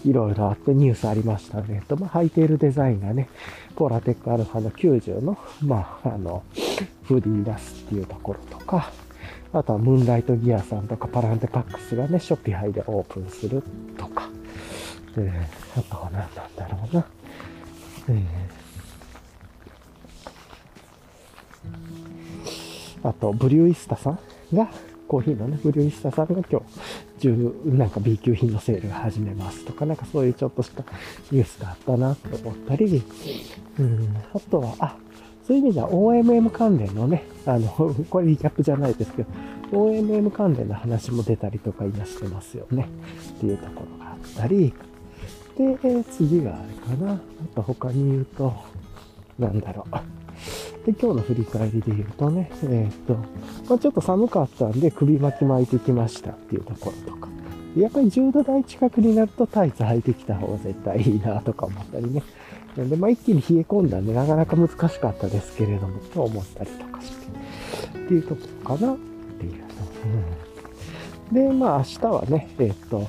[0.05, 1.82] いろいろあってニュースありましたね。
[1.88, 3.28] と、まあ、履いているデザインがね、
[3.76, 6.42] ポラテックアルファの90の、まあ、あの、
[7.03, 8.90] フーディー出すっていうところとか、
[9.53, 13.62] あとはムーンライトギアさんとかパランテパックスがね、ショピハイでオープンする
[13.98, 14.30] とか、
[15.17, 17.07] えー、あとは何なんだろうな。
[18.09, 24.19] えー、あと、ブリューイスタさん
[24.55, 24.69] が、
[25.09, 26.61] コーヒーのね、ブリューイスタさんが今
[27.19, 30.85] 日、10なんか B 級品のセールが始めますとか、なんかそういうちょっとした
[31.31, 33.03] ニュースがあったなと思ったり、
[33.79, 34.97] うん、あとは、あ、
[35.47, 37.69] そういう意味では OMM 関連のね、あの、
[38.09, 39.29] これリキャップじゃないですけど、
[39.73, 42.89] OMM 関連の話も出たりとか今してますよね。
[43.31, 44.73] っていうところがあったり、
[45.61, 47.13] で、次があれかな。
[47.15, 47.19] あ
[47.55, 48.53] と他に言うと、
[49.39, 50.87] なんだろう。
[50.87, 53.15] で、今日の振り返りで言うとね、えー、っと、
[53.69, 57.29] まあ、ちょっと寒かったんで首巻き巻いてきましたっていうところとか。
[57.77, 62.23] やっぱり10度台近くになるとタイツ履いてきた方が絶対いいなとか思ったりね。
[62.77, 67.27] なんで、まあ、一気に冷え込んだんで、なかなか難しかったですけれども、と思ったりとかして、
[67.99, 68.35] っていうと
[68.65, 69.65] こかなっていう。
[71.31, 73.09] うん、で、まあ、明日はね、えー、っと、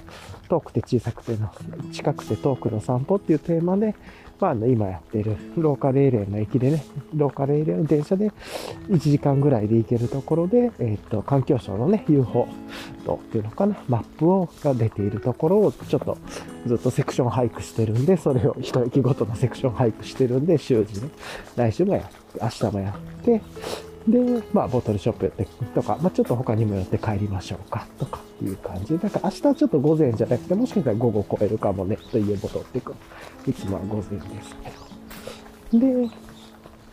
[0.52, 1.49] 遠くて小さくての、
[1.93, 3.95] 近くて遠くの散歩っていうテーマで、
[4.38, 6.84] まあ、あの、今やってるローカルエリアの駅でね、
[7.16, 8.32] ローカルエリアの電車で
[8.89, 12.49] 1時間ぐらいで行けるところで、えっ、と、環境省のね、UFO
[13.06, 16.18] とっていうのかな、マップを、が出ているところをちょっと
[16.68, 21.10] ずっとセクションハイクしてるんで、それを一駅ごとのセクションハイクしてるんで、週次ね、
[21.56, 22.10] 来週もや、
[22.41, 23.41] 明日もやって、
[24.08, 28.97] で、まあ、ボトルショップ寄ってとか、まあ、ちょっと他にも寄って帰りましょうか、とかいう感じ。
[28.97, 32.95] だから明日はちょっと午前じゃなくて、もしかしたら午後超えるかもね、と家戻ってく。
[33.47, 34.56] いつもは午前です
[35.72, 35.80] けど。
[35.80, 36.10] で、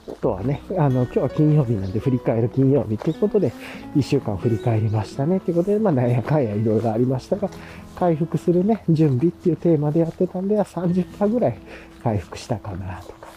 [0.08, 3.52] あとはね、あの、今日は金曜日なんで振り返る金曜日っていうことで、
[3.96, 5.38] 1週間振り返りましたね。
[5.38, 7.50] っていうことで、まあ、なんやかんやいろいろありましたが、
[7.96, 11.58] 回復するね、準備っていうテーマでやってたんで、30%ぐらい
[12.02, 13.28] 回復したかな、とか。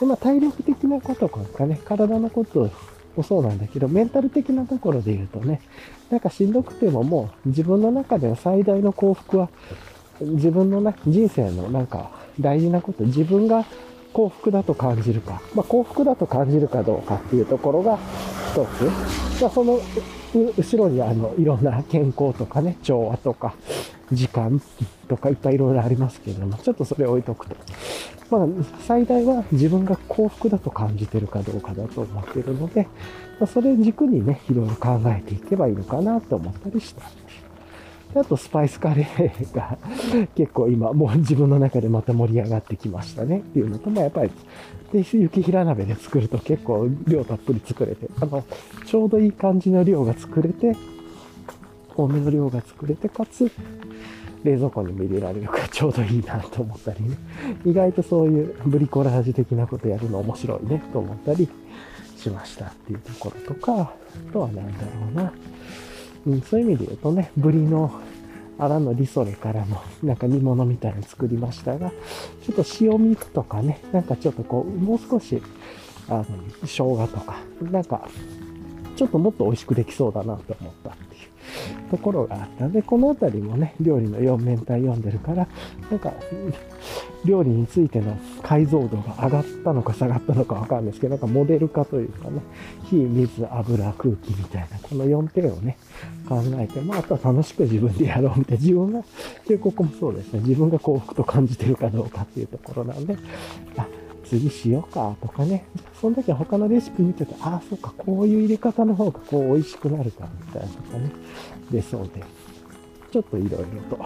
[0.00, 2.70] で、まあ、体力的なことかね、体のことを
[3.16, 5.60] もそうなんだけど、メンタル的なところで言うとね、
[6.10, 9.48] なんかしんどくてももう自分の中での最大の幸福は、
[10.20, 12.10] 自分のな人生のなんか
[12.40, 13.64] 大事なこと、自分が
[14.12, 17.98] 幸福だと感じるか、まあ、幸福だと感じるかどうかっていうところが
[18.52, 19.40] 一つ。
[19.42, 19.80] まあ、その
[20.56, 23.54] 後ろにあの、いろんな健康とかね、調和とか、
[24.14, 24.60] 時間
[25.08, 27.56] とかいっぱいいろいろありますけれども、ちょっとそれ置いとくと。
[28.30, 28.46] まあ、
[28.86, 32.84] 最大は自分が幸福だと感じてるかどうかだと思ってるので、
[33.38, 37.02] まあ、それ軸にね、いろいろ考えていけばいいのかなと思ったりした
[38.20, 39.76] あと、スパイスカレーが
[40.36, 44.30] 結構今、もう自分の中でまた盛り上がってきましたねっていうのと、まあ、やっぱり、
[44.92, 48.44] で、雪平鍋で作ると結構量たっぷり作れて、あの、
[48.86, 50.76] ちょうどいい感じの量が作れて、
[51.96, 53.50] 多めの量が作れて、かつ、
[54.44, 57.16] 冷蔵庫にも入れられるからちょうどいいなと思ったりね。
[57.64, 61.48] 意外とそういうブリコラージュ的なことやるの面白いねと思ったり
[62.16, 63.72] しましたっていうところとか、
[64.28, 65.32] あとは何だろうな。
[66.26, 67.90] うん、そういう意味で言うとね、ブリの
[68.58, 75.42] アラのリソレからもなんか煮物みたいに作りましたが、ちょっと塩味とかね、なんかちょっとこう、もう少し、
[76.08, 76.24] あの、
[76.62, 78.08] 生姜とか、なんか、
[78.96, 80.92] ちょっともっと美味しくできそうだなと思ったっ
[81.90, 85.46] ところがあったんで、このあたりもね、料理の4面体読んでるから、
[85.90, 86.12] なんか、
[87.24, 92.40] 料理についての解像度が上がったのか下がったのかわかんないですけど、なんかモデル化というかね、
[92.84, 95.78] 火、水、油、空気みたいな、この4点をね、
[96.28, 99.02] 考えて、まあ、あとは楽しく自分でやろうみたいな、自分が、
[99.46, 103.16] 結構ここもそうですね、自分が幸福と感じてるかどうかっていうところなんで、
[103.76, 103.86] あ、
[104.24, 105.66] 次しようかとかね、
[106.00, 111.10] その時は他のレシピ見てて、ああ、そうか、こういう入れ方の方がこう美味しくなるかみたいなとかね、
[111.70, 112.24] 出そうで、
[113.12, 114.04] ちょっといろいろと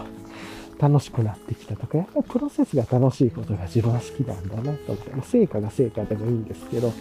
[0.79, 6.93] 楽しくなってきたとか、やっぱりプロセスが楽しいことが自分は好きなんだなと思って、成果が成果でもいいんですけど、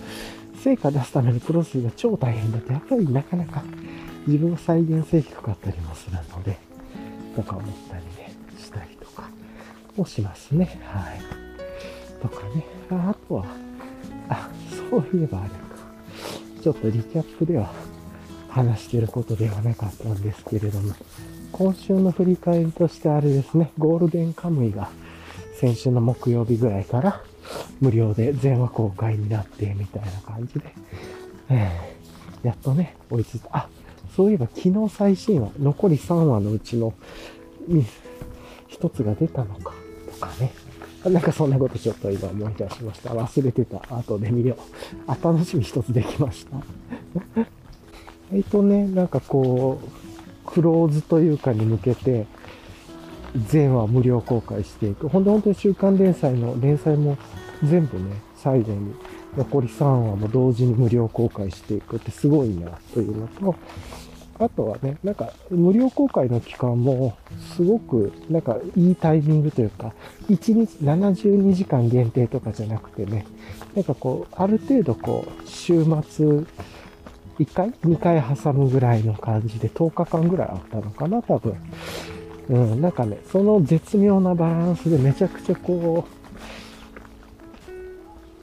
[0.62, 3.62] 成果出すためのプロセスが超大変だと、やっぱりなかなか
[4.27, 6.59] 自分が再現性低かったりもするので、
[7.37, 9.31] とか思ったりね、したりとか
[9.97, 10.81] もしますね。
[10.85, 11.21] はい。
[12.21, 12.78] とかね。
[12.97, 13.45] あとは、
[14.28, 14.49] あ、
[14.91, 15.57] そういえばあれか。
[16.62, 17.72] ちょっとリキャップでは
[18.49, 20.95] 話してることではなかったんですけれども、
[21.53, 24.89] 今週の振り返りとしてあれですね、ゴールデンカムイが
[25.57, 27.22] 先週の木曜日ぐらいから
[27.80, 30.74] 無料で全話公開になってみたいな感じで、
[31.51, 33.49] えー、やっとね、追いついた。
[33.53, 33.68] あ、
[34.14, 36.93] そういえば昨日最新話、残り3話のうちの
[38.68, 39.74] 1つが出たのか、
[40.12, 40.53] とかね。
[41.05, 43.11] なんかそんなことちょっと今思い出しました。
[43.11, 43.81] 忘れてた。
[43.97, 44.59] 後で見よう。
[45.07, 46.57] あ、楽しみ一つできました。
[48.33, 49.89] えっとね、なんかこう、
[50.45, 52.27] クローズというかに向けて、
[53.49, 55.09] 全話無料公開していく。
[55.09, 57.17] ほんと本当に週刊連載の連載も
[57.63, 58.95] 全部ね、最後に
[59.37, 63.55] 残り3話も同時に無料公開していくってすごいなというのと、
[64.39, 67.16] あとはね、なんか無料公開の期間も
[67.57, 69.93] すごくなんかいいタイミングというか、
[70.28, 73.26] 1日72時間限定とかじゃなくてね、
[73.74, 76.45] なんかこう、ある程度こう、週末
[77.39, 81.57] 1回 ?2 回挟むぐらいの感じで10日間ぐらいあったのかな、多分。
[82.49, 86.18] うん、なんかね、その絶妙なバランスでめちゃくちゃこう、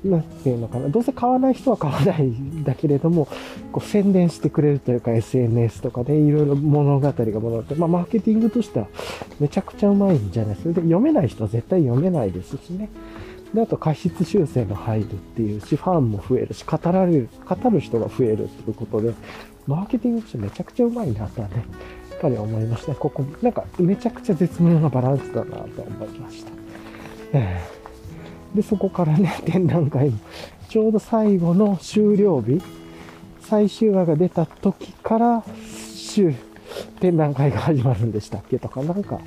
[0.05, 3.27] なんていうのかな、どうせ買わない人は買わないんだけれども、
[3.71, 8.87] こう宣伝してくれるというか SNS とかでいろいろ物語が物語まあマーケティングとしては
[9.39, 10.73] めちゃくちゃうまいんじゃないですか？
[10.75, 12.89] で、読めない人は絶対読めないですしね。
[13.53, 19.13] で、あと過失修正が入るっていうし、ファンも増えるし、語られる、語る人が増えるっていうことで、
[19.65, 21.65] マーケティングとしてめちゃくちゃうまいなとはね、
[22.11, 22.93] やっぱり思いました。
[22.93, 26.51] ここ、なんかめちゃくちゃ絶妙なバランスだなと思いました。
[27.33, 27.84] えー
[28.55, 30.17] で、そこからね、 展覧会も、
[30.69, 32.61] ちょうど最後の終了日、
[33.41, 35.43] 最終話が出た時から、
[35.93, 36.33] 週、
[36.99, 39.19] 展覧会が始まるんでしたっけとか、なんか、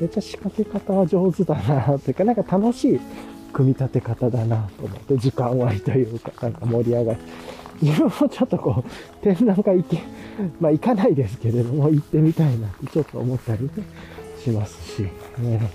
[0.00, 3.00] めっちゃ仕掛け方は上手だなというか、なんか楽しい
[3.52, 7.18] 組み立て方だなと思って、時間割というか、なんか盛り上がり。
[7.82, 10.02] 自分もちょっとこう、展覧会行け、
[10.60, 13.70] まあ行かないですけれども、行ってみたいなってちょっと思ったり、ね、
[14.42, 15.02] しますし、
[15.38, 15.70] ね、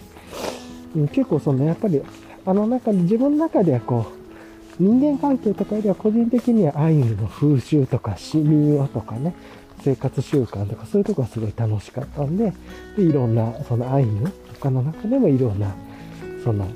[1.12, 2.02] 結構その、やっぱり
[2.50, 4.08] あの中で、自分の中ではこ
[4.80, 9.36] う、人間関係とかよりは個人的にはアイヌの風習とか市民話とかね、
[9.84, 12.52] 生活習慣とかそういうとこがすごい楽しかったんで、
[12.98, 15.76] でいろんな、そのアイヌとかの中でもいろんな、
[16.44, 16.68] その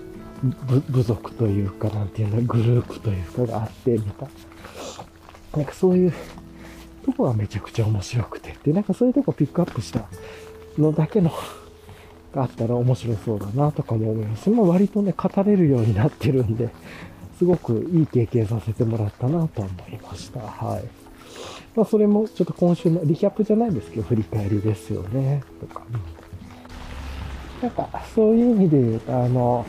[0.90, 4.28] 部族というか、なんていうの、グループというかがあって、みたい
[5.52, 5.58] な。
[5.58, 6.14] なんかそういう
[7.04, 10.06] とこがめちゃくちゃ面白くて、で、なんかそういうとこピックアップした
[10.78, 11.32] のだけの
[12.34, 14.50] があったら面白そうだなとかも思います。
[14.50, 16.70] まあ割とね、語れるようになってるんで、
[17.38, 20.40] すごくいい経験させてもらったなと思いました。
[20.40, 20.84] はい。
[21.76, 25.44] まあそれもちょっと今週のリキャップじゃないですけど、振り返りですよね。
[25.60, 25.84] とか。
[27.62, 29.66] なんか、そういう意味で言うと、あの、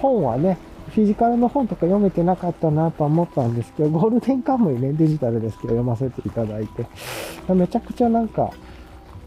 [0.00, 0.58] 本はね、
[0.94, 6.86] フィジカルの本とか読めてなかったなと思ったんですけど、ゴールデンカムイね、デジタルですけど読ませていただいて、
[7.52, 8.52] めちゃくちゃなんか、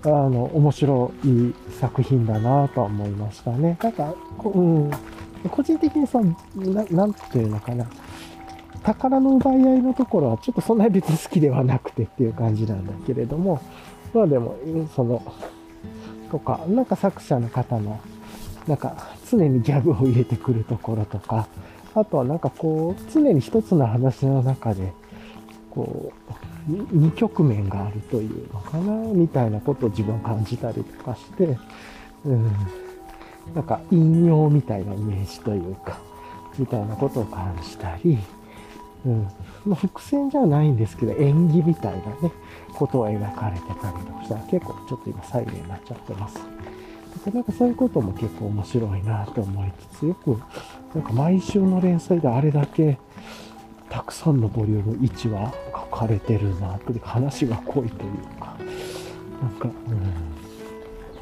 [0.07, 3.77] あの、面白い作品だなとは思いましたね。
[3.81, 4.91] なんか、うん、
[5.51, 7.85] 個人的にその、ななんていうのかな。
[8.83, 13.61] 宝の奪い合いのところはちょっとそんなに別に好きではなくてっていう感じなんだけれども、
[14.13, 14.55] まあでも、
[14.95, 15.21] その、
[16.31, 17.99] とか、なんか作者の方の、
[18.67, 21.47] なんか常にギャグを入れてくるところとか、
[21.95, 24.93] あとはなんかこう、常に一つの話の中で、
[25.77, 26.11] こ
[26.67, 31.55] う、2局面があるというのかな、みたいなことを自分は感じたりとかして、
[32.25, 32.51] うん、
[33.53, 35.99] なんか引用みたいなイメージというか、
[36.57, 38.17] みたいなことを感じたり、
[39.05, 39.27] うん、
[39.67, 42.31] まあ、伏線じゃないんですけど、演技みたいなね、
[42.73, 46.39] ことを描かれてたりとかしたら結構ちょっと今サイレンになっちゃってます。
[47.31, 50.39] なんかそういうことも結構面白いなと思いつつ、よく、
[50.95, 52.97] なんか毎週の連載であれだけ、
[53.89, 58.57] たくさんのボリューム1話書かれてるなって話が濃いというか。
[59.41, 60.03] なんか、うん、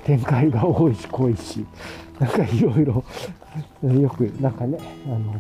[0.06, 1.66] 展開が多いし濃いし
[2.20, 3.04] なんかいろいろ
[3.84, 5.36] よくなんかねあの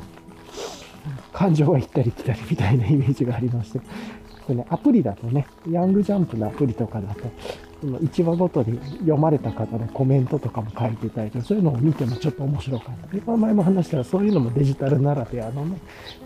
[1.31, 3.79] 感情が行ったり来たりみたいなイメージがありまして。
[3.79, 7.21] これねアプリだとねヤングジャンプのアプリとかだと
[7.85, 13.15] その1話ごとに読まれた方のコメントとかも書いてたりとかそういうのを見てもちょっと面白かった。
[13.15, 15.77] で、まあ、前も話したらそういうのもデジタルならではのね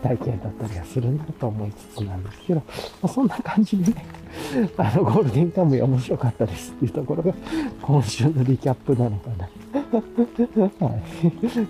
[0.02, 2.64] 体験だったりはするなと思いつつなんですけど、ま
[3.04, 4.06] あ、そんな感じでね
[4.78, 7.34] あのゴールデンカムイ面白かったですっていうところが
[7.82, 9.50] 今週のリキャップなのかな。
[9.82, 11.04] はい、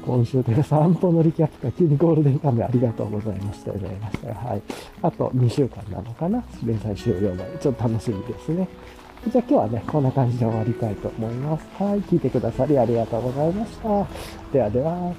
[0.05, 4.27] 今週というか散歩のリキャップか急にゴールデンカムイありがとうございましたございました。
[4.33, 4.61] はい、
[5.01, 6.43] あと2週間なのかな。
[6.63, 7.57] 連載終了まで。
[7.59, 8.67] ちょっと楽しみですね。
[9.27, 11.67] じゃあ今日はね、こんな感じで終わりたいと思います。
[11.77, 14.07] はい、聞いてくださりありがとうございました。
[14.53, 15.13] ではでは。